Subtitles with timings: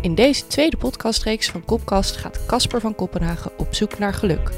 [0.00, 4.50] In deze tweede podcastreeks van Kopkast gaat Casper van Kopenhagen op zoek naar geluk.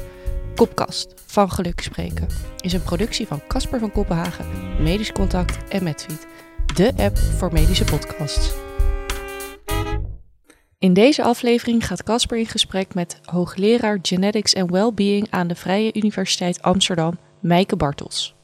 [0.55, 2.27] Kopkast, van geluk spreken,
[2.57, 4.45] is een productie van Casper van Kopenhagen,
[4.83, 6.27] Medisch Contact en Medfeed,
[6.75, 8.53] de app voor medische podcasts.
[10.79, 15.93] In deze aflevering gaat Casper in gesprek met hoogleraar Genetics and Wellbeing aan de Vrije
[15.93, 18.35] Universiteit Amsterdam, Meike Bartels.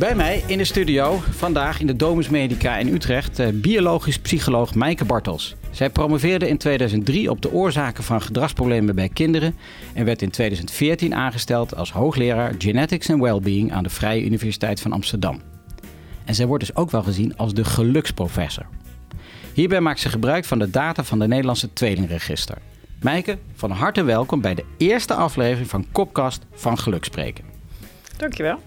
[0.00, 4.74] Bij mij in de studio vandaag in de Domus Medica in Utrecht eh, biologisch psycholoog
[4.74, 5.54] Meike Bartels.
[5.70, 9.54] Zij promoveerde in 2003 op de oorzaken van gedragsproblemen bij kinderen
[9.94, 14.92] en werd in 2014 aangesteld als hoogleraar Genetics and Wellbeing aan de Vrije Universiteit van
[14.92, 15.40] Amsterdam.
[16.24, 18.66] En zij wordt dus ook wel gezien als de geluksprofessor.
[19.54, 22.58] Hierbij maakt ze gebruik van de data van de Nederlandse Tweelingregister.
[23.00, 27.44] Meike, van harte welkom bij de eerste aflevering van Kopkast van Gelukspreken.
[28.16, 28.58] Dankjewel.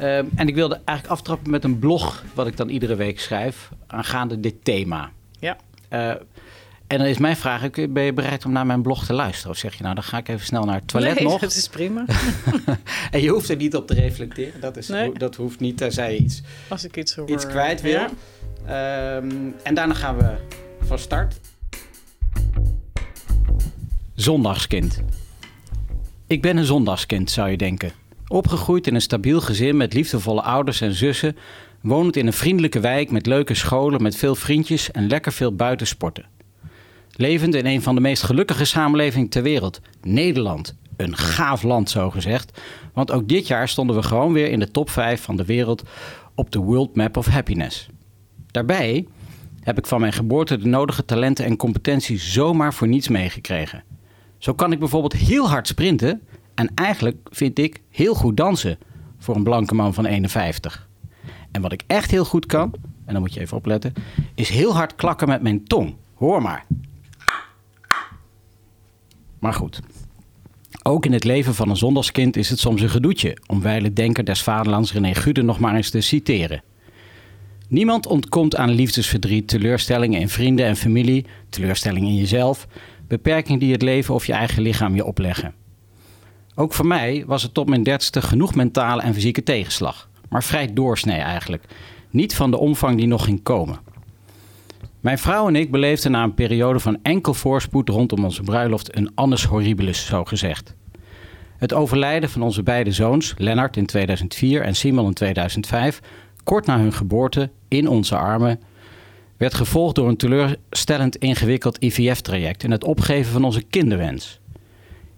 [0.00, 3.70] Um, en ik wilde eigenlijk aftrappen met een blog, wat ik dan iedere week schrijf,
[3.86, 5.10] aangaande dit thema.
[5.38, 5.56] Ja.
[5.90, 6.14] Uh,
[6.86, 9.50] en dan is mijn vraag, ben je bereid om naar mijn blog te luisteren?
[9.50, 11.40] Of zeg je nou, dan ga ik even snel naar het toilet nee, nog?
[11.48, 12.04] dat is prima.
[13.10, 14.60] en je hoeft er niet op te reflecteren.
[14.60, 15.12] Dat, is, Nee.
[15.12, 17.92] dat hoeft niet, tenzij je iets, Als ik iets, hoor, iets kwijt wil.
[17.92, 18.08] Ja.
[18.66, 19.30] Ehm,
[19.62, 20.36] en daarna gaan we
[20.80, 21.40] van start.
[24.14, 25.02] Zondagskind.
[26.26, 27.92] Ik ben een zondagskind, zou je denken.
[28.32, 31.36] Opgegroeid in een stabiel gezin met liefdevolle ouders en zussen,
[31.80, 36.24] wonend in een vriendelijke wijk met leuke scholen, met veel vriendjes en lekker veel buitensporten.
[37.10, 40.76] Levend in een van de meest gelukkige samenlevingen ter wereld, Nederland.
[40.96, 42.60] Een gaaf land, zo gezegd.
[42.94, 45.82] Want ook dit jaar stonden we gewoon weer in de top 5 van de wereld
[46.34, 47.88] op de World Map of Happiness.
[48.50, 49.06] Daarbij
[49.60, 53.84] heb ik van mijn geboorte de nodige talenten en competenties zomaar voor niets meegekregen.
[54.38, 56.22] Zo kan ik bijvoorbeeld heel hard sprinten
[56.54, 58.78] en eigenlijk vind ik heel goed dansen
[59.18, 60.88] voor een blanke man van 51.
[61.50, 63.92] En wat ik echt heel goed kan, en dan moet je even opletten,
[64.34, 65.94] is heel hard klakken met mijn tong.
[66.14, 66.64] Hoor maar.
[69.38, 69.80] Maar goed.
[70.82, 74.24] Ook in het leven van een zondagskind is het soms een gedoetje, om wijle denker
[74.24, 76.62] des vaderlands René Gude nog maar eens te citeren.
[77.68, 82.66] Niemand ontkomt aan liefdesverdriet, teleurstellingen in vrienden en familie, teleurstellingen in jezelf,
[83.08, 85.54] beperkingen die het leven of je eigen lichaam je opleggen.
[86.54, 90.72] Ook voor mij was het tot mijn dertigste genoeg mentale en fysieke tegenslag, maar vrij
[90.72, 91.64] doorsnee eigenlijk.
[92.10, 93.78] Niet van de omvang die nog ging komen.
[95.00, 99.10] Mijn vrouw en ik beleefden na een periode van enkel voorspoed rondom onze bruiloft een
[99.14, 100.74] annus horribilis, zo gezegd.
[101.56, 106.00] Het overlijden van onze beide zoons, Lennart in 2004 en Simon in 2005,
[106.44, 108.60] kort na hun geboorte in onze armen,
[109.36, 114.40] werd gevolgd door een teleurstellend ingewikkeld IVF-traject en het opgeven van onze kinderwens.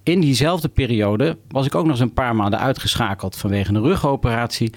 [0.05, 4.73] In diezelfde periode was ik ook nog eens een paar maanden uitgeschakeld vanwege een rugoperatie,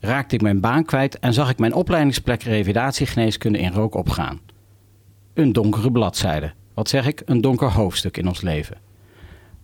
[0.00, 4.40] raakte ik mijn baan kwijt en zag ik mijn opleidingsplek revalidatiegeneeskunde in rook opgaan.
[5.34, 6.52] Een donkere bladzijde.
[6.74, 7.22] Wat zeg ik?
[7.24, 8.76] Een donker hoofdstuk in ons leven.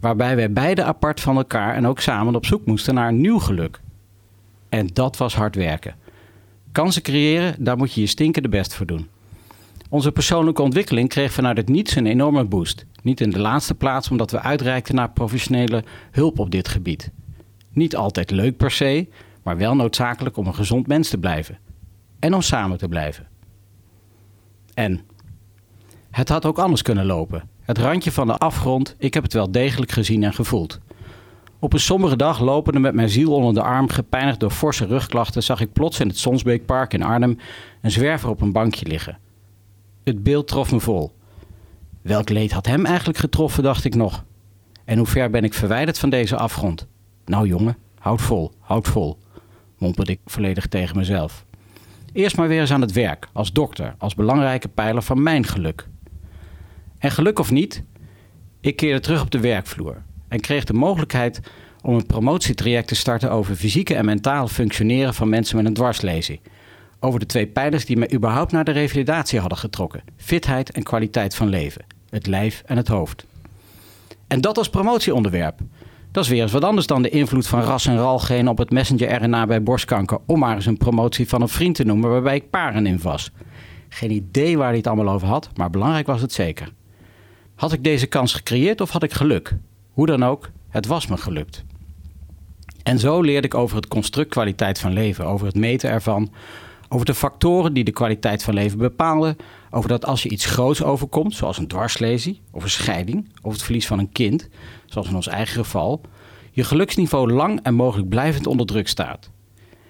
[0.01, 3.39] Waarbij wij beide apart van elkaar en ook samen op zoek moesten naar een nieuw
[3.39, 3.81] geluk.
[4.69, 5.95] En dat was hard werken.
[6.73, 9.09] Kansen creëren, daar moet je je stinkende best voor doen.
[9.91, 12.87] Onze persoonlijke ontwikkeling kreeg vanuit het niets een enorme boost.
[13.03, 17.11] Niet in de laatste plaats omdat we uitreikten naar professionele hulp op dit gebied.
[17.73, 19.09] Niet altijd leuk per se,
[19.43, 21.59] maar wel noodzakelijk om een gezond mens te blijven.
[22.19, 23.27] En om samen te blijven.
[24.75, 25.01] En
[26.11, 27.49] het had ook anders kunnen lopen.
[27.63, 30.79] Het randje van de afgrond, ik heb het wel degelijk gezien en gevoeld.
[31.59, 35.43] Op een sombere dag lopende met mijn ziel onder de arm, gepijnigd door forse rugklachten,
[35.43, 37.39] zag ik plots in het Sonsbeekpark in Arnhem
[37.83, 39.19] een zwerver op een bankje liggen.
[40.09, 41.13] Het beeld trof me vol.
[42.03, 44.25] Welk leed had hem eigenlijk getroffen, dacht ik nog.
[44.85, 46.87] En hoe ver ben ik verwijderd van deze afgrond?
[47.25, 49.19] Nou jongen, houd vol, houd vol,
[49.79, 51.45] mompelde ik volledig tegen mezelf.
[52.13, 55.89] Eerst maar weer eens aan het werk, als dokter, als belangrijke pijler van mijn geluk.
[56.99, 57.83] En geluk of niet,
[58.61, 61.41] ik keerde terug op de werkvloer en kreeg de mogelijkheid
[61.83, 66.41] om een promotietraject te starten over fysieke en mentale functioneren van mensen met een dwarslezing.
[67.01, 71.35] Over de twee pijlers die mij überhaupt naar de revalidatie hadden getrokken: fitheid en kwaliteit
[71.35, 73.27] van leven, het lijf en het hoofd.
[74.27, 75.61] En dat als promotieonderwerp.
[76.13, 78.71] Dat is weer eens wat anders dan de invloed van ras en ralgenen op het
[78.71, 82.51] messenger-RNA bij borstkanker, om maar eens een promotie van een vriend te noemen waarbij ik
[82.51, 83.31] paren in was.
[83.89, 86.73] Geen idee waar hij het allemaal over had, maar belangrijk was het zeker.
[87.55, 89.57] Had ik deze kans gecreëerd of had ik geluk?
[89.93, 91.65] Hoe dan ook, het was me gelukt.
[92.83, 96.31] En zo leerde ik over het construct kwaliteit van leven, over het meten ervan,
[96.89, 99.37] over de factoren die de kwaliteit van leven bepalen,
[99.71, 103.63] over dat als je iets groots overkomt, zoals een dwarslesie of een scheiding of het
[103.63, 104.49] verlies van een kind,
[104.87, 106.01] zoals in ons eigen geval,
[106.51, 109.31] je geluksniveau lang en mogelijk blijvend onder druk staat.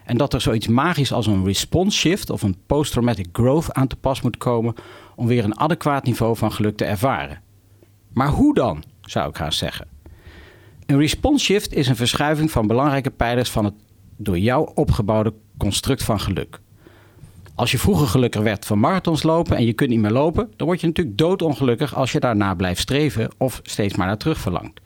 [0.05, 3.97] En dat er zoiets magisch als een response shift of een post-traumatic growth aan te
[3.97, 4.75] pas moet komen
[5.17, 7.41] om weer een adequaat niveau van geluk te ervaren.
[8.13, 9.89] Maar hoe dan, zou ik gaan zeggen?
[10.87, 13.75] Een response shift is een verschuiving van belangrijke pijlers van het
[14.17, 16.61] door jou opgebouwde construct van geluk.
[17.59, 20.67] Als je vroeger gelukkig werd van marathons lopen en je kunt niet meer lopen, dan
[20.67, 24.81] word je natuurlijk doodongelukkig als je daarna blijft streven of steeds maar naar terug verlangt.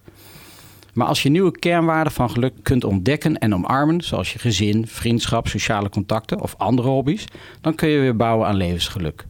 [0.95, 5.49] Maar als je nieuwe kernwaarden van geluk kunt ontdekken en omarmen, zoals je gezin, vriendschap,
[5.49, 7.25] sociale contacten of andere hobby's,
[7.61, 9.27] dan kun je weer bouwen aan levensgeluk.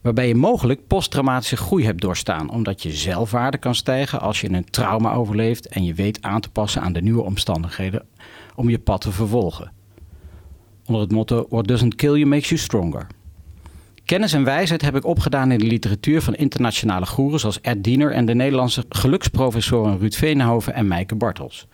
[0.00, 4.70] Waarbij je mogelijk posttraumatische groei hebt doorstaan, omdat je zelfwaarde kan stijgen als je een
[4.70, 8.06] trauma overleeft en je weet aan te passen aan de nieuwe omstandigheden
[8.54, 9.77] om je pad te vervolgen.
[10.88, 13.06] Onder het motto What doesn't kill you makes you stronger.
[14.04, 18.12] Kennis en wijsheid heb ik opgedaan in de literatuur van internationale goeren zoals Ed Diener
[18.12, 21.66] en de Nederlandse geluksprofessoren Ruud Veenhoven en Meike Bartels.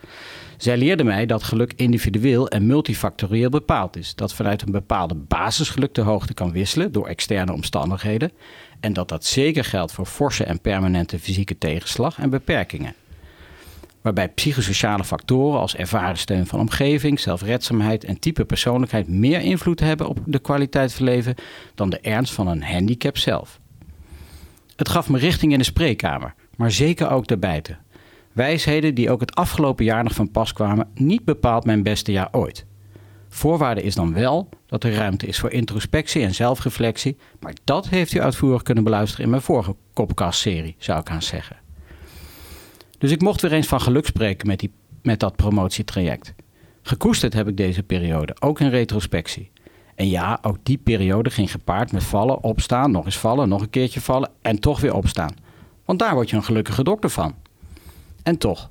[0.57, 4.15] Zij leerden mij dat geluk individueel en multifactorieel bepaald is.
[4.15, 8.33] Dat vanuit een bepaalde basisgeluk de hoogte kan wisselen door externe omstandigheden.
[8.81, 12.95] En dat dat zeker geldt voor forse en permanente fysieke tegenslag en beperkingen
[14.05, 20.09] waarbij psychosociale factoren als ervaren steun van omgeving, zelfredzaamheid en type persoonlijkheid meer invloed hebben
[20.09, 21.35] op de kwaliteit van leven
[21.75, 23.61] dan de ernst van een handicap zelf.
[24.77, 27.79] Het gaf me richting in de spreekkamer, maar zeker ook daarbuiten.
[28.33, 32.29] Wijsheden die ook het afgelopen jaar nog van pas kwamen, niet bepaald mijn beste jaar
[32.33, 32.67] ooit.
[33.29, 38.13] Voorwaarde is dan wel dat er ruimte is voor introspectie en zelfreflectie, maar dat heeft
[38.13, 41.64] u uitvoerig kunnen beluisteren in mijn vorige Kopkast-serie, zou ik aan zeggen.
[43.05, 44.73] Dus ik mocht weer eens van geluk spreken met, die,
[45.03, 46.35] met dat promotietraject.
[46.83, 49.51] Gekoesterd heb ik deze periode, ook in retrospectie.
[49.95, 53.71] En ja, ook die periode ging gepaard met vallen, opstaan, nog eens vallen, nog een
[53.71, 55.35] keertje vallen en toch weer opstaan.
[55.85, 57.35] Want daar word je een gelukkige dokter van.
[58.23, 58.71] En toch,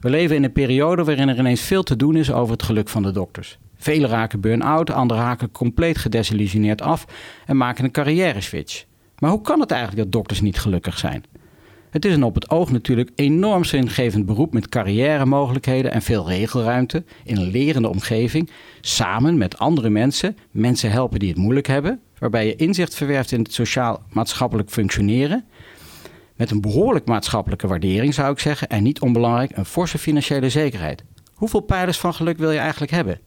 [0.00, 2.88] we leven in een periode waarin er ineens veel te doen is over het geluk
[2.88, 3.58] van de dokters.
[3.76, 7.04] Velen raken burn-out, anderen haken compleet gedesillusioneerd af
[7.46, 8.84] en maken een carrière switch.
[9.18, 11.24] Maar hoe kan het eigenlijk dat dokters niet gelukkig zijn?
[11.90, 17.04] Het is een op het oog natuurlijk enorm zingevend beroep met carrière-mogelijkheden en veel regelruimte
[17.24, 18.50] in een lerende omgeving,
[18.80, 23.42] samen met andere mensen, mensen helpen die het moeilijk hebben, waarbij je inzicht verwerft in
[23.42, 25.44] het sociaal-maatschappelijk functioneren,
[26.36, 31.04] met een behoorlijk maatschappelijke waardering zou ik zeggen en niet onbelangrijk een forse financiële zekerheid.
[31.34, 33.20] Hoeveel pijlers van geluk wil je eigenlijk hebben?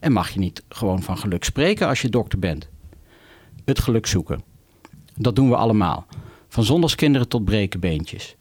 [0.00, 2.68] En mag je niet gewoon van geluk spreken als je dokter bent?
[3.64, 4.42] Het geluk zoeken.
[5.14, 6.06] Dat doen we allemaal.
[6.56, 8.36] Van zondagskinderen tot brekenbeentjes.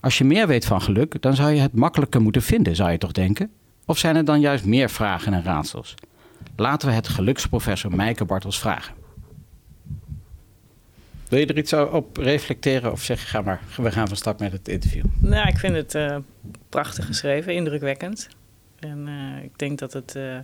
[0.00, 2.98] Als je meer weet van geluk, dan zou je het makkelijker moeten vinden, zou je
[2.98, 3.50] toch denken?
[3.86, 5.94] Of zijn er dan juist meer vragen en raadsels?
[6.56, 8.94] Laten we het geluksprofessor Meike Bartels vragen.
[11.28, 14.40] Wil je er iets op reflecteren of zeg je, ga maar, we gaan van start
[14.40, 15.04] met het interview?
[15.20, 16.16] Nou, ik vind het uh,
[16.68, 18.28] prachtig geschreven, indrukwekkend.
[18.78, 20.38] En uh, ik denk dat het uh,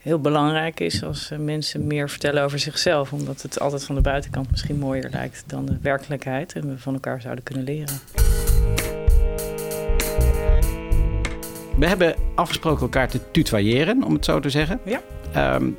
[0.00, 3.12] heel belangrijk is als mensen meer vertellen over zichzelf.
[3.12, 6.52] Omdat het altijd van de buitenkant misschien mooier lijkt dan de werkelijkheid.
[6.52, 8.00] En we van elkaar zouden kunnen leren.
[11.78, 14.80] We hebben afgesproken elkaar te tutoyeren, om het zo te zeggen.
[14.84, 15.00] Ja.
[15.54, 15.78] Um,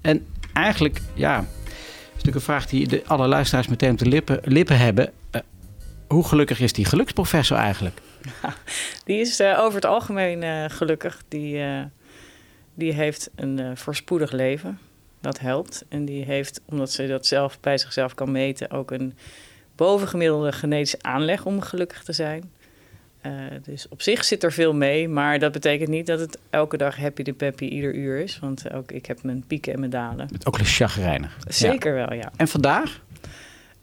[0.00, 4.40] en eigenlijk, ja, is natuurlijk een vraag die de, alle luisteraars meteen op de lippen,
[4.44, 5.12] lippen hebben.
[5.32, 5.40] Uh,
[6.06, 8.00] hoe gelukkig is die geluksprofessor eigenlijk?
[8.42, 8.54] Ja,
[9.04, 11.22] die is uh, over het algemeen uh, gelukkig.
[11.28, 11.58] Die
[12.76, 14.78] die heeft een uh, voorspoedig leven.
[15.20, 15.84] Dat helpt.
[15.88, 19.14] En die heeft, omdat ze dat zelf bij zichzelf kan meten, ook een
[19.76, 22.50] bovengemiddelde genetische aanleg om gelukkig te zijn.
[23.26, 26.76] Uh, dus op zich zit er veel mee, maar dat betekent niet dat het elke
[26.76, 28.38] dag happy de peppy ieder uur is.
[28.38, 30.28] Want ook ik heb mijn pieken en mijn dalen.
[30.32, 31.36] Met ook een chagrijnig.
[31.48, 32.06] Zeker ja.
[32.06, 32.32] wel, ja.
[32.36, 33.00] En vandaag?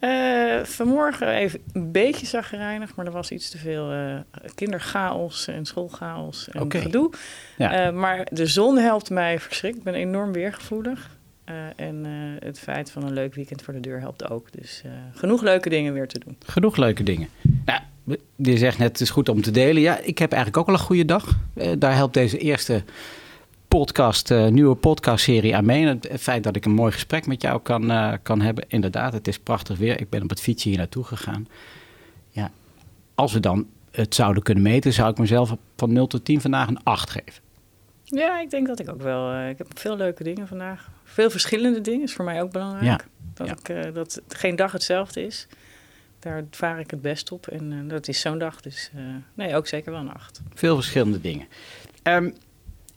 [0.04, 4.16] Uh, vanmorgen even een beetje zagrijnig, maar er was iets te veel uh,
[4.56, 6.82] kinderchaos en schoolchaos en okay.
[6.82, 7.12] gedoe.
[7.58, 7.88] Ja.
[7.88, 9.78] Uh, maar de zon helpt mij verschrikt.
[9.78, 11.10] Ik ben enorm weergevoelig.
[11.76, 12.06] en
[12.40, 14.52] het feit van een leuk weekend voor de deur helpt ook.
[14.52, 14.84] Dus
[15.14, 16.38] genoeg leuke dingen weer te doen.
[16.46, 17.30] Genoeg leuke dingen.
[17.66, 17.80] Nou,
[18.36, 19.82] je zegt net, het is goed om te delen.
[19.82, 21.38] Ja, ik heb eigenlijk ook wel een goede dag.
[21.78, 22.84] daar helpt deze eerste
[23.80, 25.86] podcast, uh, nieuwe podcastserie aan mee.
[25.86, 28.66] Het feit dat ik een mooi gesprek met jou kan, uh, kan hebben.
[28.68, 30.00] Inderdaad, het is prachtig weer.
[30.00, 31.48] Ik ben op het fietsje hier naartoe gegaan.
[32.30, 32.52] Ja,
[33.16, 36.68] als we dan het zouden kunnen meten, zou ik mezelf van 0 tot 10 vandaag
[36.68, 37.44] een 8 geven.
[38.04, 39.34] Ja, ik denk dat ik ook wel.
[39.34, 40.90] Uh, ik heb veel leuke dingen vandaag.
[41.04, 42.86] Veel verschillende dingen is voor mij ook belangrijk.
[42.86, 43.00] Ja.
[43.34, 43.84] Dat, ja.
[43.84, 45.48] Ik, dat geen dag hetzelfde is.
[46.20, 47.48] Daar vaar ik het best op.
[47.48, 48.62] En dat is zo'n dag.
[48.62, 48.92] Dus
[49.34, 50.42] nee, ook zeker wel een 8.
[50.54, 51.48] Veel verschillende dingen.
[52.04, 52.34] Um,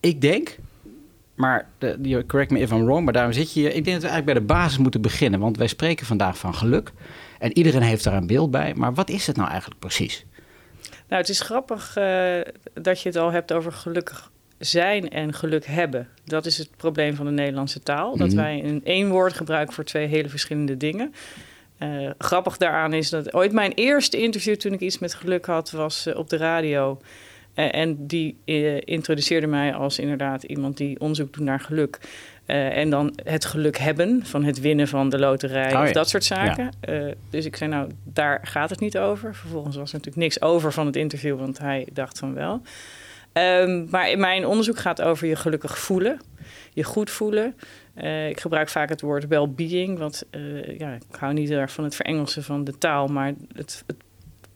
[0.07, 0.57] ik denk,
[1.37, 3.69] maar de, correct me if I'm wrong, maar daarom zit je hier.
[3.69, 6.55] Ik denk dat we eigenlijk bij de basis moeten beginnen, want wij spreken vandaag van
[6.55, 6.93] geluk.
[7.39, 8.75] En iedereen heeft daar een beeld bij.
[8.75, 10.25] Maar wat is het nou eigenlijk precies?
[11.09, 12.05] Nou, het is grappig uh,
[12.75, 16.09] dat je het al hebt over gelukkig zijn en geluk hebben.
[16.25, 18.17] Dat is het probleem van de Nederlandse taal.
[18.17, 18.37] Dat Mhm.
[18.37, 21.15] wij een één woord gebruiken voor twee hele verschillende dingen.
[21.79, 25.71] Eh, grappig daaraan is dat ooit mijn eerste interview toen ik iets met geluk had,
[25.71, 27.01] was eh, op de radio.
[27.57, 31.99] Eh, en die eh, introduceerde mij als inderdaad iemand die onderzoek doet naar geluk.
[32.47, 35.93] Eh, en dan het geluk hebben van het winnen van de loterij Oh of ja.
[35.93, 36.71] dat soort zaken.
[37.31, 39.35] Dus ik zei, nou, daar gaat het niet over.
[39.35, 42.63] Vervolgens was er natuurlijk niks over van het interview, want hij dacht van wel.
[43.33, 46.21] Ehm, maar mijn onderzoek gaat over je gelukkig voelen,
[46.73, 47.55] je goed voelen.
[48.29, 50.25] Ik gebruik vaak het woord well-being, want
[50.79, 53.97] ja, ik hou niet heel erg van het verengelsen van de taal, maar het, het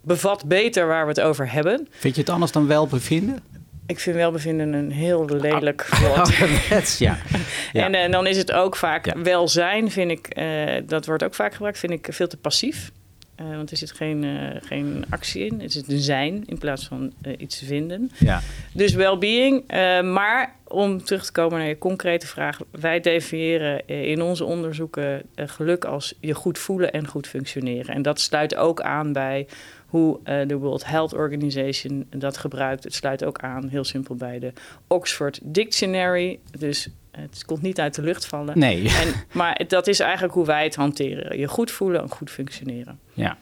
[0.01, 1.89] bevat beter waar we het over hebben.
[1.91, 3.39] Vind je het anders dan welbevinden?
[3.87, 6.19] Ik vind welbevinden een heel lelijk woord.
[6.19, 7.19] Ouderwets, ja.
[7.73, 7.85] ja.
[7.85, 9.23] En eh, dan is het ook vaak Ja.
[9.23, 12.91] welzijn, vind ik, eh, dat wordt ook vaak gebruikt, vind ik veel te passief.
[13.35, 14.25] Eh, want er zit geen,
[14.65, 15.61] geen actie in.
[15.61, 18.11] Het is een zijn in plaats van iets vinden.
[18.19, 18.41] ja.
[18.73, 19.65] Dus well-being.
[20.13, 22.59] maar om terug te komen naar je concrete vraag.
[22.71, 27.95] Wij definiëren in onze onderzoeken geluk als je goed voelen en goed functioneren.
[27.95, 29.47] En dat sluit ook aan bij
[29.91, 32.85] hoe eh, de World Health Organization dat gebruikt.
[32.85, 34.53] Het sluit ook aan, heel simpel, bij de
[34.87, 36.39] Oxford Dictionary.
[36.59, 38.59] Dus het komt niet uit de lucht vallen.
[38.59, 38.89] Nee.
[38.89, 41.39] En, maar dat is eigenlijk hoe wij het hanteren.
[41.39, 42.99] Je goed voelen en goed functioneren.
[43.13, 43.39] Ja.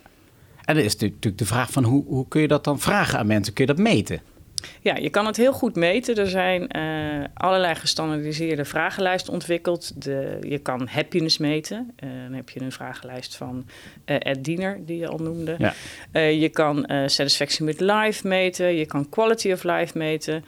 [0.65, 3.27] En dan is natuurlijk de vraag van hoe, hoe kun je dat dan vragen aan
[3.27, 3.53] mensen?
[3.53, 4.21] Kun je dat meten?
[4.81, 6.17] Ja, je kan het heel goed meten.
[6.17, 10.03] Er zijn eh, allerlei gestandardiseerde vragenlijsten ontwikkeld.
[10.03, 11.93] De, je kan happiness meten.
[11.97, 13.67] Eh, dan heb je een vragenlijst van
[14.05, 15.57] eh Ed Diener, die je al noemde.
[15.59, 15.75] Ja.
[16.29, 18.75] Je kan satisfaction with life meten.
[18.75, 20.45] Je kan quality of life meten.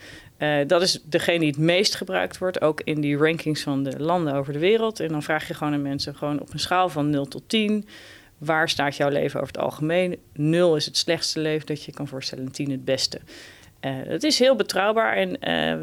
[0.66, 4.34] Dat is degene die het meest gebruikt wordt, ook in die rankings van de landen
[4.34, 5.00] over de wereld.
[5.00, 7.86] En dan vraag je gewoon aan mensen gewoon op een schaal van 0 tot 10.
[8.38, 10.18] Waar staat jouw leven over het algemeen?
[10.32, 13.20] 0 is het slechtste leven dat je kan voorstellen en 10 het beste.
[13.80, 15.76] Eh, het is heel betrouwbaar en eh,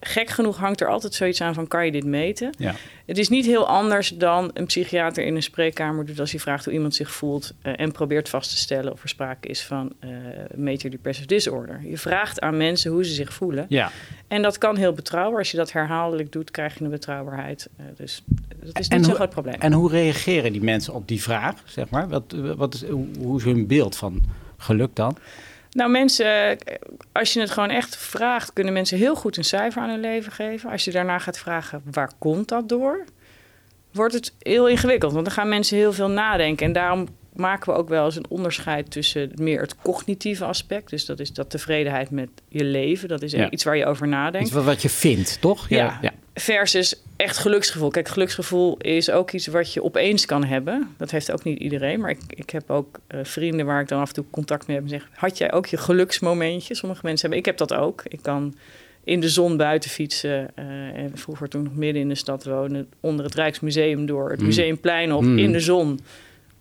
[0.00, 2.54] gek genoeg hangt er altijd zoiets aan van kan je dit meten?
[2.58, 2.74] Ja.
[3.06, 6.64] Het is niet heel anders dan een psychiater in een spreekkamer doet als hij vraagt
[6.64, 9.92] hoe iemand zich voelt eh, en probeert vast te stellen of er sprake is van
[10.00, 10.08] eh
[10.56, 11.80] major depressive disorder.
[11.84, 13.90] Je vraagt aan mensen hoe ze zich voelen Ja.
[14.28, 15.38] en dat kan heel betrouwbaar.
[15.38, 17.68] Als je dat herhaaldelijk doet, krijg je een betrouwbaarheid.
[17.96, 18.22] Dus
[18.64, 19.60] dat is niet zo'n groot probleem.
[19.60, 22.08] En hoe reageren die mensen op die vraag, zeg maar?
[22.08, 22.84] Wat, wat is,
[23.18, 24.22] hoe is hun beeld van
[24.56, 25.16] geluk dan?
[25.74, 26.26] Nou, mensen,
[26.58, 26.74] eh,
[27.12, 30.32] als je het gewoon echt vraagt, kunnen mensen heel goed een cijfer aan hun leven
[30.32, 30.70] geven.
[30.70, 33.04] Als je daarna gaat vragen, waar komt dat door?
[33.92, 36.66] Wordt het heel ingewikkeld, want dan gaan mensen heel veel nadenken.
[36.66, 40.90] En daarom maken we ook wel eens een onderscheid tussen meer het cognitieve aspect.
[40.90, 43.08] Dus dat is dat tevredenheid met je leven.
[43.08, 43.50] Dat is Ja.
[43.50, 44.46] iets waar je over nadenkt.
[44.46, 45.68] Iets wat, wat je vindt, toch?
[45.68, 45.98] Ja.
[46.02, 46.12] ja.
[46.34, 47.88] Versus echt geluksgevoel.
[47.90, 50.94] Kijk, geluksgevoel is ook iets wat je opeens kan hebben.
[50.96, 52.00] Dat heeft ook niet iedereen.
[52.00, 54.76] Maar ik, ik heb ook eh, vrienden waar ik dan af en toe contact mee
[54.76, 56.74] heb en zeg: Had jij ook je geluksmomentje?
[56.74, 57.38] Sommige mensen hebben.
[57.38, 58.02] Ik heb dat ook.
[58.08, 58.54] Ik kan
[59.04, 60.50] in de zon buiten fietsen.
[60.54, 60.64] eh,
[60.96, 64.40] en vroeger toen ik nog midden in de stad woonde, onder het Rijksmuseum door het
[64.40, 64.46] Mm.
[64.46, 65.38] museumplein op Mm.
[65.38, 66.00] in de zon.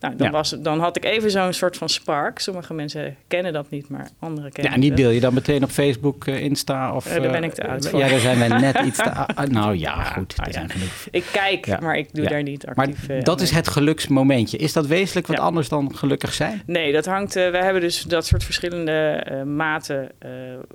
[0.03, 0.33] Nou, dan, Ja.
[0.33, 2.39] was, dan had ik even zo'n soort van spark.
[2.39, 5.63] Sommige mensen kennen dat niet, maar anderen kennen Ja, en die deel je dan meteen
[5.63, 7.05] op Facebook, eh, Insta of...
[7.05, 7.99] Eh, daar ben eh, ik te oud voor.
[7.99, 9.09] Ja, daar zijn wij net iets te...
[9.11, 10.51] ah, nou ja, goed, ah, ja.
[10.51, 11.07] zijn genoeg.
[11.11, 14.57] Ik kijk, maar ik doe daar niet Maar actief eh, dat is het geluksmomentje.
[14.57, 16.61] Is dat wezenlijk wat anders dan gelukkig zijn?
[16.65, 17.33] Nee, dat hangt.
[17.33, 20.09] wij hebben dus dat soort verschillende maten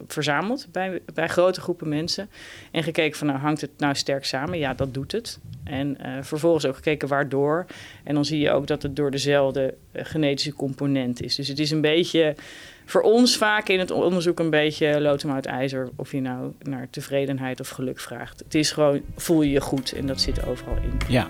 [0.07, 2.31] verzameld bij, bij grote groepen mensen.
[2.71, 4.59] En gekeken van nou hangt het nou sterk samen?
[4.59, 5.39] Ja, dat doet het.
[5.69, 7.67] En eh, vervolgens ook gekeken waardoor.
[8.05, 11.35] En dan zie je ook dat het door dezelfde eh, genetische component is.
[11.35, 12.35] Dus het is een beetje
[12.85, 15.89] voor ons vaak in het onderzoek een beetje lotem uit ijzer.
[15.97, 18.39] Of je nou naar tevredenheid of geluk vraagt.
[18.39, 20.99] Het is gewoon voel je je goed en dat zit overal in.
[21.09, 21.27] Ja.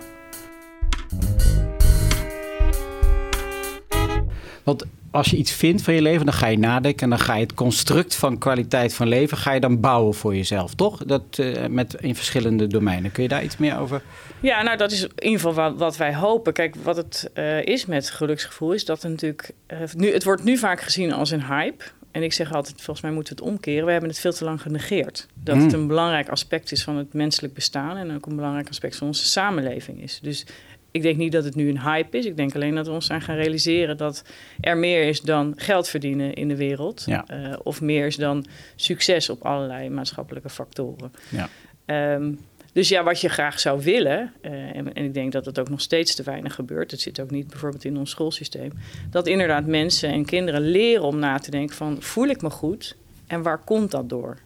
[4.63, 7.35] Want als je iets vindt van je leven, dan ga je nadenken en dan ga
[7.35, 11.03] je het construct van kwaliteit van leven ga je dan bouwen voor jezelf, toch?
[11.05, 13.11] Dat eh, met in verschillende domeinen.
[13.11, 14.01] Kun je daar iets meer over?
[14.39, 16.53] Ja, nou dat is in ieder geval wat, wat wij hopen.
[16.53, 19.51] Kijk, wat het eh, is met geluksgevoel is dat het natuurlijk...
[19.65, 21.83] eh, nu, het wordt nu vaak gezien als een hype.
[22.11, 23.85] En ik zeg altijd, volgens mij moeten we het omkeren.
[23.85, 25.27] We hebben het veel te lang genegeerd.
[25.43, 25.61] Dat Mm.
[25.63, 27.97] het een belangrijk aspect is van het menselijk bestaan...
[27.97, 30.19] en ook een belangrijk aspect van onze samenleving is.
[30.21, 30.45] Dus
[30.91, 32.25] ik denk niet dat het nu een hype is.
[32.25, 33.97] Ik denk alleen dat we ons zijn gaan realiseren...
[33.97, 34.23] dat
[34.59, 37.03] er meer is dan geld verdienen in de wereld.
[37.05, 37.25] Ja.
[37.27, 41.13] Eh, of meer is dan succes op allerlei maatschappelijke factoren.
[41.29, 41.49] Ja.
[41.85, 42.31] Ehm,
[42.73, 45.69] dus ja, wat je graag zou willen, eh, en, en ik denk dat het ook
[45.69, 48.71] nog steeds te weinig gebeurt, het zit ook niet bijvoorbeeld in ons schoolsysteem,
[49.09, 52.95] dat inderdaad mensen en kinderen leren om na te denken van voel ik me goed
[53.27, 54.37] en waar komt dat door?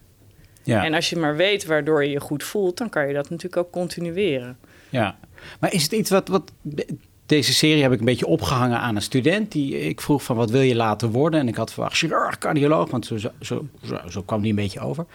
[0.63, 0.85] Ja.
[0.85, 3.65] En als je maar weet waardoor je je goed voelt, dan kan je dat natuurlijk
[3.65, 4.57] ook continueren.
[4.89, 5.17] Ja,
[5.59, 6.87] maar is het iets wat, wat de-
[7.25, 9.51] deze serie heb ik een beetje opgehangen aan een student.
[9.51, 11.39] Die ik vroeg van wat wil je laten worden?
[11.39, 13.65] En ik had verwacht chirurg, cardioloog, want zo, zo, zo,
[14.09, 15.05] zo kwam die een beetje over.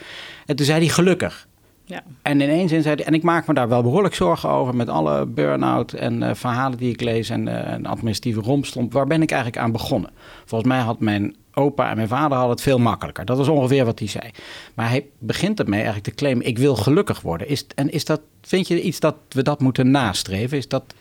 [0.47, 1.48] En toen zei hij gelukkig.
[1.89, 2.03] Ja.
[2.23, 4.77] En in één zin zei hij, en ik maak me daar wel behoorlijk zorgen over
[4.77, 8.93] met alle burn-out en uh, verhalen die ik lees en uh, administratieve rompstomp.
[8.93, 10.11] Waar ben ik eigenlijk aan begonnen?
[10.45, 13.25] Volgens mij had mijn opa en mijn vader hadden het veel makkelijker.
[13.25, 14.31] Dat was ongeveer wat hij zei.
[14.75, 17.49] Maar hij begint ermee eigenlijk te claimen, ik wil gelukkig worden.
[17.49, 20.59] Is, en is dat, vind je iets dat we dat moeten nastreven?
[20.59, 20.95] Is dat...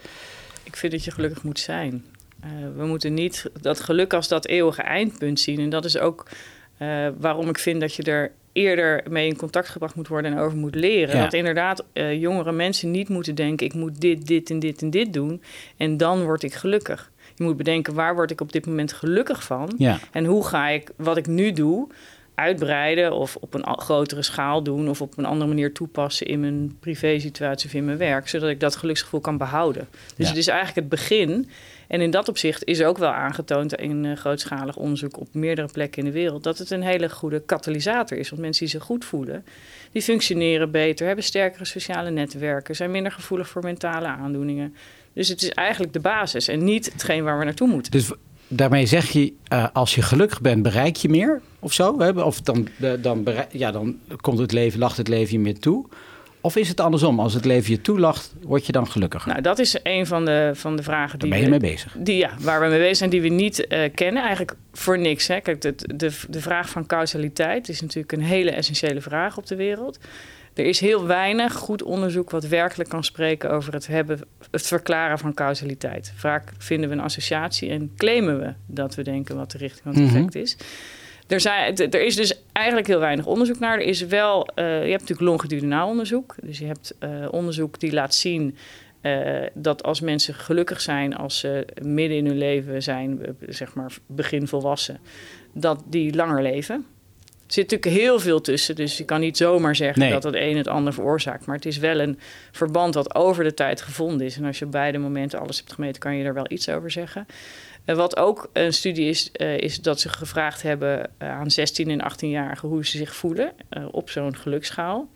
[0.63, 2.05] Ik vind dat je gelukkig moet zijn.
[2.43, 5.59] Uh, we moeten niet dat geluk als dat eeuwige eindpunt zien.
[5.59, 6.29] En dat is ook
[7.17, 10.57] waarom ik vind dat je er eerder mee in contact gebracht moet worden en over
[10.57, 11.15] moet leren.
[11.15, 11.23] Ja.
[11.23, 14.89] Dat inderdaad uh, jongere mensen niet moeten denken: ik moet dit, dit en dit en
[14.89, 15.41] dit doen.
[15.77, 17.11] En dan word ik gelukkig.
[17.35, 19.73] Je moet bedenken waar word ik op dit moment gelukkig van?
[19.77, 19.99] Ja.
[20.11, 21.87] En hoe ga ik wat ik nu doe
[22.35, 26.77] uitbreiden of op een grotere schaal doen of op een andere manier toepassen in mijn
[26.79, 29.87] privé-situatie of in mijn werk, zodat ik dat geluksgevoel kan behouden.
[29.91, 30.27] Dus Ja.
[30.27, 31.49] het is eigenlijk het begin.
[31.87, 35.99] En in dat opzicht is ook wel aangetoond in eh, grootschalig onderzoek op meerdere plekken
[35.99, 38.29] in de wereld dat het een hele goede katalysator is.
[38.29, 39.45] Want mensen die zich goed voelen,
[39.91, 44.75] die functioneren beter, hebben sterkere sociale netwerken, zijn minder gevoelig voor mentale aandoeningen.
[45.13, 47.91] Dus het is eigenlijk de basis en niet hetgeen waar we naartoe moeten.
[47.91, 48.11] Dus
[48.47, 51.99] daarmee zeg je, eh, als je gelukkig bent, bereik je meer of zo?
[51.99, 52.09] Hè?
[52.09, 55.85] Of dan, eh, dan, ja, dan komt het leven, lacht het leven je meer toe.
[56.47, 57.19] Of is het andersom?
[57.19, 59.29] Als het leven je toelacht, word je dan gelukkiger?
[59.29, 61.71] Nou, dat is een van de, van de vragen Daar die ben je we- mee
[61.71, 61.95] bezig.
[61.97, 64.21] Die, ja, waar we mee bezig zijn, die we niet eh, kennen.
[64.21, 65.27] Eigenlijk voor niks.
[65.27, 65.39] Hè.
[65.39, 69.55] Kijk, de, de, de vraag van causaliteit is natuurlijk een hele essentiële vraag op de
[69.55, 69.99] wereld.
[70.53, 74.19] Er is heel weinig goed onderzoek wat werkelijk kan spreken over het, hebben,
[74.51, 76.13] het verklaren van causaliteit.
[76.15, 79.93] Vaak vinden we een associatie en claimen we dat we denken wat de richting van
[79.93, 80.15] het Mhm.
[80.15, 80.57] effect is.
[81.27, 83.79] Er, zijn, er is dus eigenlijk heel weinig onderzoek naar.
[83.79, 86.35] Er is wel, eh, je hebt natuurlijk longitudinaal onderzoek.
[86.41, 88.57] Dus je hebt eh, onderzoek die laat zien
[89.01, 93.97] eh, dat als mensen gelukkig zijn als ze midden in hun leven zijn, zeg maar
[94.05, 94.99] begin volwassen,
[95.53, 96.85] dat die langer leven.
[97.47, 100.11] Er zit natuurlijk heel veel tussen, dus je kan niet zomaar zeggen Nee.
[100.11, 101.45] dat het een het ander veroorzaakt.
[101.45, 102.19] Maar het is wel een
[102.51, 104.37] verband wat over de tijd gevonden is.
[104.37, 106.91] En als je op beide momenten alles hebt gemeten, kan je er wel iets over
[106.91, 107.25] zeggen.
[107.95, 112.01] Wat ook een studie is, eh, is dat ze gevraagd hebben eh, aan 16 en
[112.11, 115.09] 18-jarigen hoe ze zich voelen eh, op zo'n geluksschaal.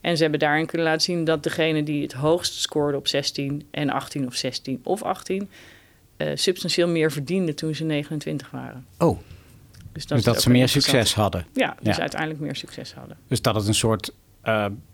[0.00, 3.66] En ze hebben daarin kunnen laten zien dat degene die het hoogst scoorde op 16
[3.70, 5.50] en 18 of 16 of 18,
[6.16, 8.86] eh, substantieel meer verdienden toen ze 29 waren.
[8.98, 9.18] Oh,
[9.92, 11.46] Dus dus dat ook ze meer succes hadden.
[11.52, 12.00] Ja, dus Ja.
[12.02, 13.16] uiteindelijk meer succes hadden.
[13.28, 14.12] Dus dat het een soort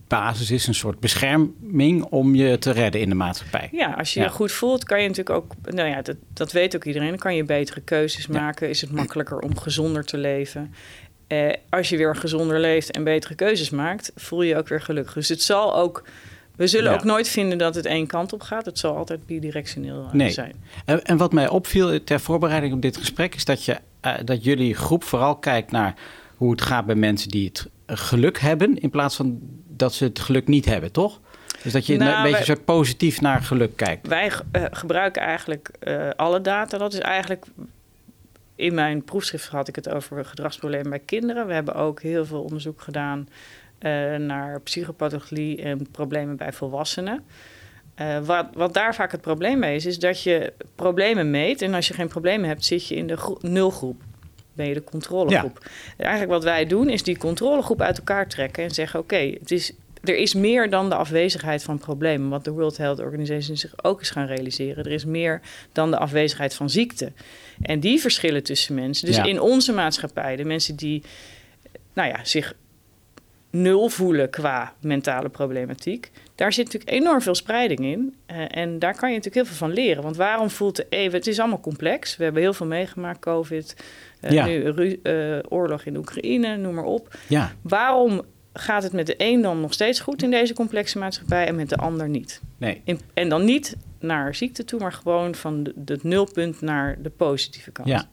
[0.08, 3.68] basis is, een soort bescherming om je te redden in de maatschappij.
[3.72, 4.26] Ja, als je Ja.
[4.26, 7.18] je goed voelt, kan je natuurlijk ook, nou ja, dat, dat weet ook iedereen, dan
[7.18, 8.40] kan je betere keuzes Ja.
[8.40, 8.68] maken.
[8.68, 10.74] Is het makkelijker om gezonder te leven?
[11.26, 14.80] Eh, als je weer gezonder leeft en betere keuzes maakt, voel je je ook weer
[14.80, 15.14] gelukkig.
[15.14, 16.04] Dus het zal ook,
[16.56, 16.96] we zullen Ja.
[16.96, 18.64] ook nooit vinden dat het één kant op gaat.
[18.66, 20.30] Het zal altijd bidirectioneel eh, Nee.
[20.30, 20.54] zijn.
[20.84, 24.44] En, en wat mij opviel ter voorbereiding op dit gesprek is dat, je, eh, dat
[24.44, 25.94] jullie groep vooral kijkt naar
[26.36, 29.40] hoe het gaat bij mensen die het eh, geluk hebben, in plaats van
[29.76, 31.20] dat ze het geluk niet hebben, toch?
[31.62, 34.06] Dus dat je Nou, een beetje wij- positief naar geluk kijkt.
[34.06, 36.78] Wij eh, gebruiken eigenlijk eh, alle data.
[36.78, 37.44] Dat is eigenlijk.
[38.56, 41.46] In mijn proefschrift had ik het over gedragsproblemen bij kinderen.
[41.46, 43.28] We hebben ook heel veel onderzoek gedaan
[43.78, 47.24] eh, naar psychopathologie en problemen bij volwassenen.
[48.24, 51.62] Wat, wat daar vaak het probleem mee is, is dat je problemen meet.
[51.62, 54.02] En als je geen problemen hebt, zit je in de gro- nulgroep.
[54.54, 55.70] Ben je de controlegroep.
[55.96, 59.72] Eigenlijk wat wij doen, is die controlegroep uit elkaar trekken en zeggen: oké, het is
[60.04, 62.28] er is meer dan de afwezigheid van problemen.
[62.28, 64.84] Wat de World Health Organization zich ook is gaan realiseren.
[64.84, 65.40] Er is meer
[65.72, 67.12] dan de afwezigheid van ziekte.
[67.62, 69.06] En die verschillen tussen mensen.
[69.06, 69.24] Dus Ja.
[69.24, 71.02] in onze maatschappij, de mensen die
[71.92, 72.54] nou ja, zich
[73.50, 76.10] nul voelen qua mentale problematiek.
[76.34, 78.14] Daar zit natuurlijk enorm veel spreiding in.
[78.26, 80.02] Eh, en daar kan je natuurlijk heel veel van leren.
[80.02, 81.18] Want waarom voelt de even...
[81.18, 82.16] Het is allemaal complex.
[82.16, 83.76] We hebben heel veel meegemaakt, COVID.
[84.24, 84.46] Eh, Ja.
[84.46, 87.16] Nu eh, oorlog in Oekraïne, noem maar op.
[87.28, 91.46] Ja, Waarom gaat het met de een dan nog steeds goed in deze complexe maatschappij
[91.46, 92.40] en met de ander niet?
[92.58, 92.80] nee.
[92.84, 97.70] In- en dan niet naar ziekte toe, maar gewoon van het nulpunt naar de positieve
[97.70, 97.88] kant.
[97.88, 98.04] Ja.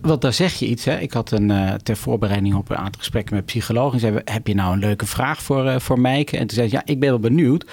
[0.00, 0.84] Want daar zeg je iets.
[0.84, 0.98] Hè?
[0.98, 4.00] Ik had een, eh, ter voorbereiding op een aantal gesprekken met psychologen.
[4.00, 6.36] Zei, heb je nou een leuke vraag voor, voor Mijke?
[6.38, 7.64] En toen zei ze, ja, ik ben wel benieuwd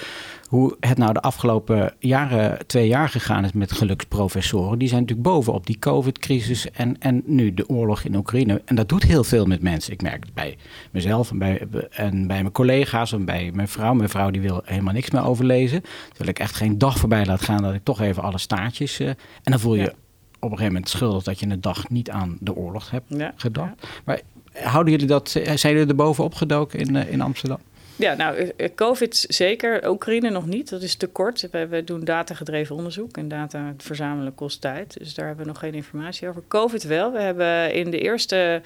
[0.47, 4.79] hoe het nou de afgelopen jaren, twee jaar gegaan is met geluksprofessoren.
[4.79, 8.61] Die zijn natuurlijk bovenop die COVID-crisis en, en nu de oorlog in Oekraïne.
[8.65, 9.93] En dat doet heel veel met mensen.
[9.93, 10.57] Ik merk het bij
[10.91, 13.93] mezelf en bij, en bij mijn collega's en bij mijn vrouw.
[13.93, 15.81] Mijn vrouw die wil helemaal niks meer overlezen.
[16.07, 18.99] Terwijl ik echt geen dag voorbij laat gaan dat ik toch even alle staartjes...
[18.99, 19.87] eh, en dan voel je Ja.
[19.87, 19.95] op
[20.39, 23.87] een gegeven moment schuldig dat je een dag niet aan de oorlog hebt Ja, gedacht.
[24.05, 24.21] Maar
[24.53, 27.59] houden jullie dat, zijn jullie er bovenop gedoken in, eh, in Amsterdam?
[27.97, 29.89] Ja, nou, eh, eh, COVID zeker.
[29.89, 30.69] Oekraïne nog niet.
[30.69, 31.47] Dat is te kort.
[31.51, 33.17] We, doen datagedreven onderzoek.
[33.17, 34.97] En data verzamelen kost tijd.
[34.99, 36.43] Dus daar hebben we nog geen informatie over.
[36.47, 37.11] COVID wel.
[37.11, 38.61] We hebben in de eerste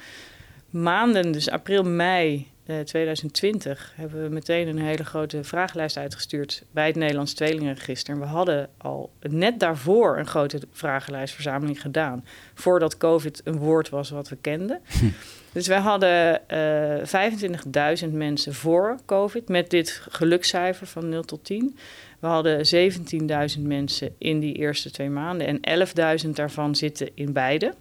[0.70, 2.50] maanden, dus april, mei
[2.84, 8.14] 2020, eh, hebben we meteen een hele grote vragenlijst uitgestuurd bij het Nederlands Tweelingenregister.
[8.14, 12.26] En we hadden al net daarvoor een grote vragenlijstverzameling gedaan.
[12.54, 14.82] Voordat COVID een woord was wat we kenden.
[15.00, 15.06] Hm.
[15.52, 21.78] Dus wij hadden uh, 25.000 mensen voor COVID met dit gelukscijfer van 0 tot 10.
[22.20, 22.66] We hadden
[23.56, 25.88] 17.000 mensen in die eerste twee maanden en
[26.26, 27.74] 11.000 daarvan zitten in beide.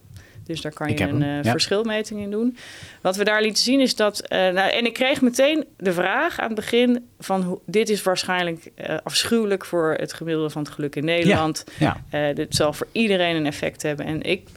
[0.45, 2.57] Dus daar kan je een uh, verschilmeting in doen.
[3.01, 4.23] Wat we daar lieten zien is dat.
[4.23, 8.03] Uh, nou, en ik kreeg meteen de vraag aan het begin: van hoe, dit is
[8.03, 11.65] waarschijnlijk uh, afschuwelijk voor het gemiddelde van het geluk in Nederland.
[11.79, 12.05] Ja.
[12.11, 12.33] ja.
[12.33, 14.07] dit zal voor iedereen een effect hebben.
[14.07, 14.49] En ik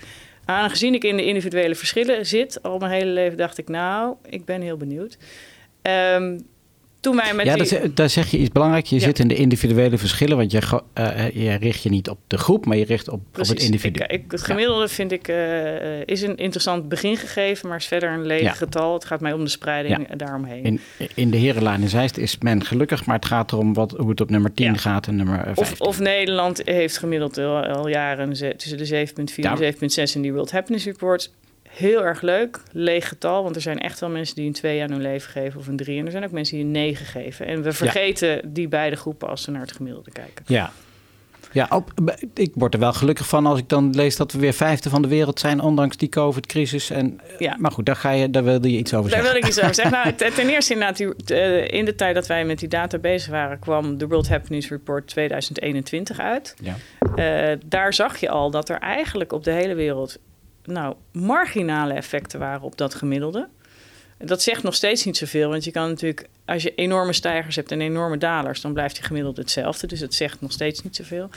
[0.45, 4.45] Aangezien ik in de individuele verschillen zit, al mijn hele leven dacht ik, nou, ik
[4.45, 5.17] ben heel benieuwd.
[5.81, 6.47] Um,
[7.03, 7.93] toen wij met ja, die...
[7.93, 8.89] daar zeg je iets belangrijks.
[8.89, 12.37] Je zit in de individuele verschillen, want je, uh, je richt je niet op de
[12.37, 14.03] groep, maar je richt op, op het individu.
[14.03, 18.25] Ik, ik, het gemiddelde vind ik uh, is een interessant begingegeven, maar is verder een
[18.25, 18.93] leeg getal.
[18.93, 20.63] Het gaat mij om de spreiding daaromheen.
[20.63, 20.79] In,
[21.15, 24.21] in de Herenlaan in Zeist is men gelukkig, maar het gaat erom wat, hoe het
[24.21, 25.63] op nummer 10 gaat en nummer 15.
[25.63, 29.73] Of, of Nederland heeft gemiddeld al, al jaren tussen de 7,4 en
[30.09, 31.31] 7,6 in die World Happiness Report
[31.75, 32.61] heel erg leuk.
[32.71, 35.59] Leeg getal, want er zijn echt wel mensen die een 2 aan hun leven geven
[35.59, 35.99] of een 3.
[35.99, 37.45] En er zijn ook mensen die een 9 geven.
[37.45, 40.45] En we vergeten die beide groepen als we naar het gemiddelde kijken.
[40.47, 40.71] Ja.
[41.51, 41.91] Ja, op,
[42.33, 45.01] ik word er wel gelukkig van als ik dan lees dat we weer vijfde van
[45.01, 46.89] de wereld zijn, ondanks die COVID-crisis.
[46.89, 47.55] En, ja.
[47.59, 49.25] Maar goed, daar, ga je, daar wilde je iets over zeggen.
[49.25, 49.91] Daar wil ik iets over zeggen.
[50.03, 53.59] Nou, ten eerste inderdaad, eh, in de tijd dat wij met die data bezig waren,
[53.59, 56.55] kwam de World Happiness Report 2021 uit.
[56.61, 56.75] Ja.
[57.51, 60.17] Uh, daar zag je al dat er eigenlijk op de hele wereld
[60.65, 63.47] nou, marginale effecten waren op dat gemiddelde.
[64.17, 67.71] Dat zegt nog steeds niet zoveel, want je kan natuurlijk, als je enorme stijgers hebt
[67.71, 69.87] en enorme dalers, dan blijft je gemiddelde hetzelfde.
[69.87, 71.29] Dus dat zegt nog steeds niet zoveel.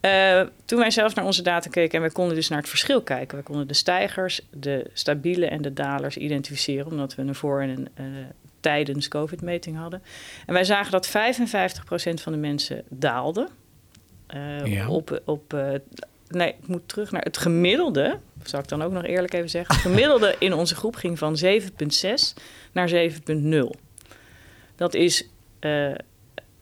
[0.00, 3.02] Uh, toen wij zelf naar onze data keken en we konden dus naar het verschil
[3.02, 3.38] kijken.
[3.38, 7.68] We konden de stijgers, de stabiele en de dalers identificeren, omdat we een voor- en
[7.68, 8.04] een uh,
[8.60, 10.02] tijdens COVID-meting hadden.
[10.46, 11.10] En wij zagen dat 55%
[12.14, 13.48] van de mensen daalde.
[14.34, 14.88] Uh, ja.
[14.88, 15.54] op, op
[16.28, 18.18] nee, ik moet terug naar het gemiddelde.
[18.42, 19.74] Zal ik dan ook nog eerlijk even zeggen.
[19.74, 21.50] Het gemiddelde in onze groep ging van 7,6
[22.72, 23.70] naar 7,0.
[24.76, 25.28] Dat is
[25.60, 25.94] uh,